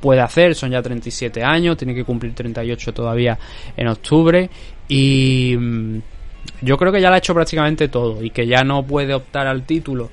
[0.00, 3.38] puede hacer, son ya 37 años, tiene que cumplir 38 todavía
[3.76, 4.48] en octubre
[4.88, 5.98] y mm,
[6.62, 9.46] yo creo que ya lo ha hecho prácticamente todo y que ya no puede optar
[9.46, 10.10] al título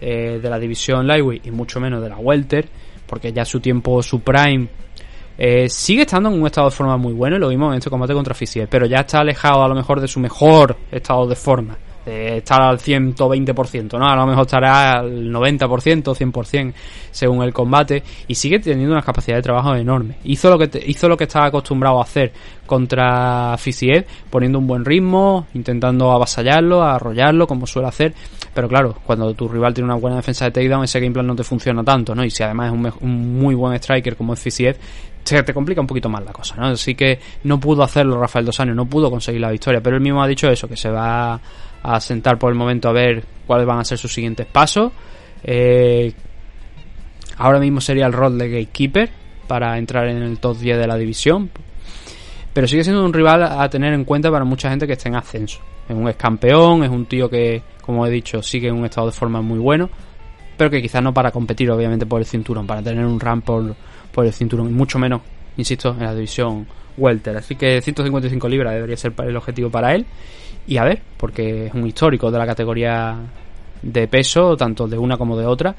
[0.00, 2.68] eh, de la división Lightweight y mucho menos de la Welter,
[3.06, 4.68] porque ya su tiempo, su prime
[5.36, 7.90] eh, sigue estando en un estado de forma muy bueno y lo vimos en este
[7.90, 11.36] combate contra Fisier, pero ya está alejado a lo mejor de su mejor estado de
[11.36, 14.08] forma de estar al 120%, ¿no?
[14.08, 16.74] A lo mejor estará al 90%, 100%
[17.10, 20.16] según el combate y sigue teniendo una capacidad de trabajo enorme.
[20.24, 22.32] Hizo lo que te, hizo lo que estaba acostumbrado a hacer
[22.66, 28.14] contra Fisiev, poniendo un buen ritmo, intentando avasallarlo, arrollarlo como suele hacer,
[28.54, 31.36] pero claro, cuando tu rival tiene una buena defensa de takedown, ese game plan no
[31.36, 32.24] te funciona tanto, ¿no?
[32.24, 34.76] Y si además es un, un muy buen striker como es Fisiev,
[35.24, 36.66] se te complica un poquito más la cosa, ¿no?
[36.66, 40.02] Así que no pudo hacerlo Rafael Dos Años, no pudo conseguir la victoria, pero él
[40.02, 41.40] mismo ha dicho eso, que se va
[41.84, 44.90] a sentar por el momento a ver cuáles van a ser sus siguientes pasos.
[45.44, 46.12] Eh,
[47.36, 49.10] ahora mismo sería el rol de gatekeeper
[49.46, 51.50] para entrar en el top 10 de la división.
[52.54, 55.16] Pero sigue siendo un rival a tener en cuenta para mucha gente que esté en
[55.16, 55.60] ascenso.
[55.86, 59.08] Es un ex campeón, es un tío que, como he dicho, sigue en un estado
[59.08, 59.90] de forma muy bueno.
[60.56, 63.74] Pero que quizás no para competir, obviamente, por el cinturón, para tener un ramp por,
[64.10, 64.70] por el cinturón.
[64.70, 65.20] Y mucho menos,
[65.58, 66.66] insisto, en la división
[66.96, 67.36] Welter.
[67.36, 70.06] Así que 155 libras debería ser el objetivo para él.
[70.66, 73.16] Y a ver, porque es un histórico de la categoría
[73.82, 75.74] de peso, tanto de una como de otra,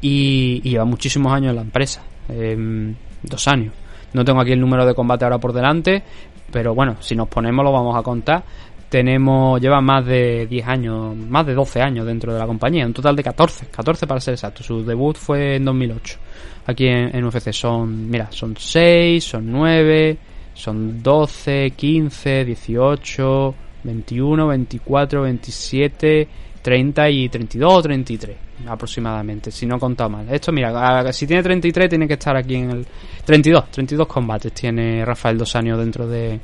[0.00, 3.74] y, lleva muchísimos años en la empresa, eh, dos años.
[4.12, 6.02] No tengo aquí el número de combate ahora por delante,
[6.50, 8.42] pero bueno, si nos ponemos lo vamos a contar.
[8.88, 12.92] Tenemos, lleva más de 10 años, más de 12 años dentro de la compañía, un
[12.92, 14.64] total de 14, 14 para ser exacto.
[14.64, 16.18] Su debut fue en 2008.
[16.66, 20.18] Aquí en, en UFC son, mira, son 6, son 9,
[20.60, 23.54] son 12, 15, 18,
[23.84, 26.28] 21, 24, 27,
[26.62, 28.36] 30 y 32 o 33.
[28.66, 30.26] aproximadamente, si no he mal.
[30.30, 32.86] Esto, mira, si tiene 33 tiene que estar aquí en el...
[33.24, 36.38] 32, 32 combates tiene Rafael Dos Años dentro de,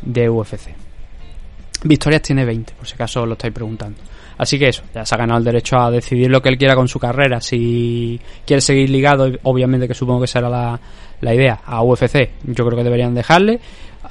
[0.00, 0.74] de UFC.
[1.84, 3.98] Victorias tiene 20, por si acaso lo estáis preguntando.
[4.38, 6.74] Así que eso, ya se ha ganado el derecho a decidir lo que él quiera
[6.74, 7.40] con su carrera.
[7.40, 10.78] Si quiere seguir ligado, obviamente que supongo que será la,
[11.20, 13.60] la idea, a UFC, yo creo que deberían dejarle,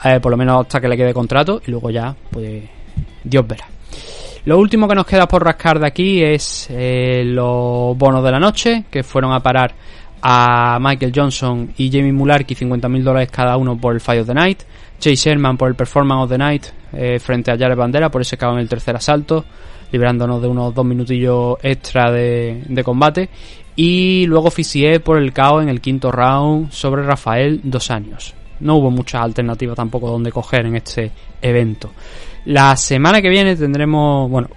[0.04, 2.64] eh, por lo menos hasta que le quede contrato, y luego ya, pues,
[3.24, 3.66] Dios verá.
[4.46, 8.40] Lo último que nos queda por rascar de aquí es eh, los bonos de la
[8.40, 9.74] noche, que fueron a parar
[10.24, 14.34] a Michael Johnson y Jamie Mularkey 50.000 dólares cada uno por el Fight of the
[14.34, 14.62] Night,
[15.00, 18.38] Chase Sherman por el Performance of the Night eh, frente a Jared Bandera por ese
[18.38, 19.46] cabo en el tercer asalto,
[19.92, 23.30] liberándonos de unos dos minutillos extra de, combate,
[23.76, 28.34] y luego Fisier por el KO en el quinto round sobre Rafael dos años.
[28.60, 31.12] No hubo muchas alternativas tampoco donde coger en este
[31.42, 31.92] evento.
[32.46, 34.50] La semana que viene tendremos, bueno,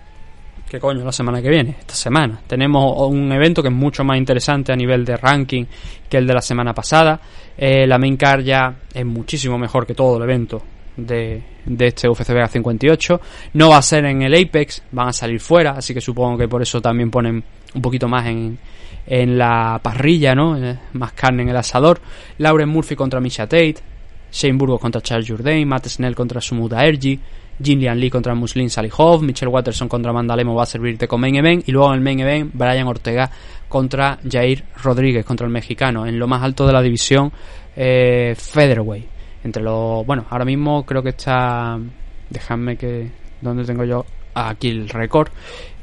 [0.68, 1.76] ¿qué coño la semana que viene?
[1.80, 2.40] Esta semana.
[2.46, 5.64] Tenemos un evento que es mucho más interesante a nivel de ranking
[6.08, 7.18] que el de la semana pasada.
[7.56, 10.62] Eh, la main card ya es muchísimo mejor que todo el evento
[10.96, 13.20] de, de este UFC Vega 58.
[13.54, 16.48] No va a ser en el Apex, van a salir fuera, así que supongo que
[16.48, 17.42] por eso también ponen
[17.74, 18.58] un poquito más en,
[19.06, 20.56] en la parrilla, ¿no?
[20.56, 22.00] Eh, más carne en el asador.
[22.38, 23.76] Lauren Murphy contra Misha Tate.
[24.32, 25.66] Shane Burgos contra Charles Jourdain.
[25.66, 27.20] Matt Snell contra Sumuda Ergi.
[27.62, 31.68] Jin Lee contra Muslin Salihov, Michelle Watterson contra Mandalemo va a servirte con main event
[31.68, 33.30] y luego en el main event Brian Ortega
[33.68, 37.32] contra Jair Rodríguez contra el mexicano en lo más alto de la división
[37.76, 39.13] eh, featherweight
[39.44, 41.78] entre los bueno ahora mismo creo que está
[42.30, 45.28] dejadme que dónde tengo yo aquí el récord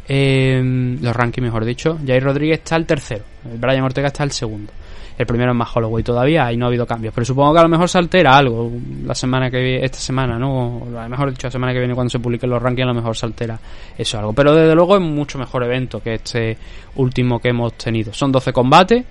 [0.07, 0.61] eh,
[0.99, 3.23] los rankings mejor dicho Jair Rodríguez está el tercero
[3.57, 4.73] Brian Ortega está el segundo
[5.21, 7.13] el primero es más Holloway todavía y no ha habido cambios.
[7.13, 8.71] Pero supongo que a lo mejor se altera algo
[9.05, 10.87] la semana que esta semana, ¿no?
[10.91, 13.15] Lo mejor dicho, la semana que viene cuando se publiquen los rankings a lo mejor
[13.15, 13.59] se altera
[13.97, 14.33] eso algo.
[14.33, 16.57] Pero desde luego es mucho mejor evento que este
[16.95, 18.13] último que hemos tenido.
[18.13, 19.05] Son 12 combates,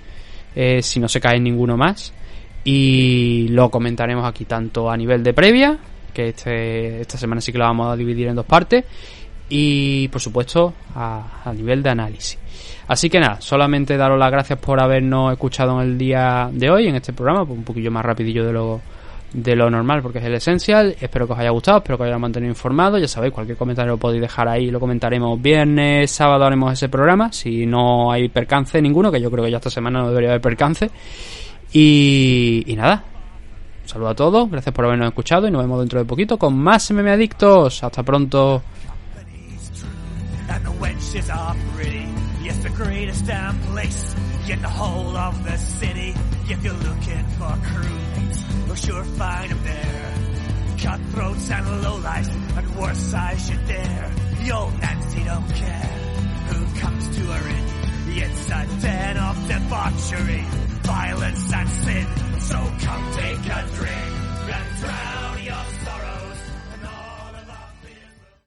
[0.54, 2.12] eh, si no se cae ninguno más.
[2.64, 5.78] Y lo comentaremos aquí tanto a nivel de previa,
[6.12, 8.84] que este, esta semana sí que lo vamos a dividir en dos partes,
[9.48, 12.38] y por supuesto a, a nivel de análisis.
[12.86, 16.88] Así que nada, solamente daros las gracias por habernos escuchado en el día de hoy,
[16.88, 18.80] en este programa, pues un poquillo más rapidillo de lo,
[19.32, 20.96] de lo normal, porque es el esencial.
[21.00, 23.00] Espero que os haya gustado, espero que os haya mantenido informados.
[23.00, 27.32] Ya sabéis, cualquier comentario lo podéis dejar ahí, lo comentaremos viernes, sábado haremos ese programa,
[27.32, 30.40] si no hay percance ninguno, que yo creo que ya esta semana no debería haber
[30.40, 30.90] percance.
[31.72, 33.04] Y, y nada,
[33.82, 36.58] un saludo a todos, gracias por habernos escuchado y nos vemos dentro de poquito con
[36.58, 37.82] más MM Adictos.
[37.84, 38.62] Hasta pronto.
[50.80, 54.10] Cutthroats and lowlifes, and worse I should dare.
[54.42, 55.90] The old Nancy don't care
[56.48, 57.69] who comes to her in.
[58.12, 60.44] It's a den of debauchery,
[60.82, 62.06] violence and sin.
[62.40, 65.29] So come take a drink and drown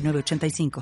[0.00, 0.70] 906985.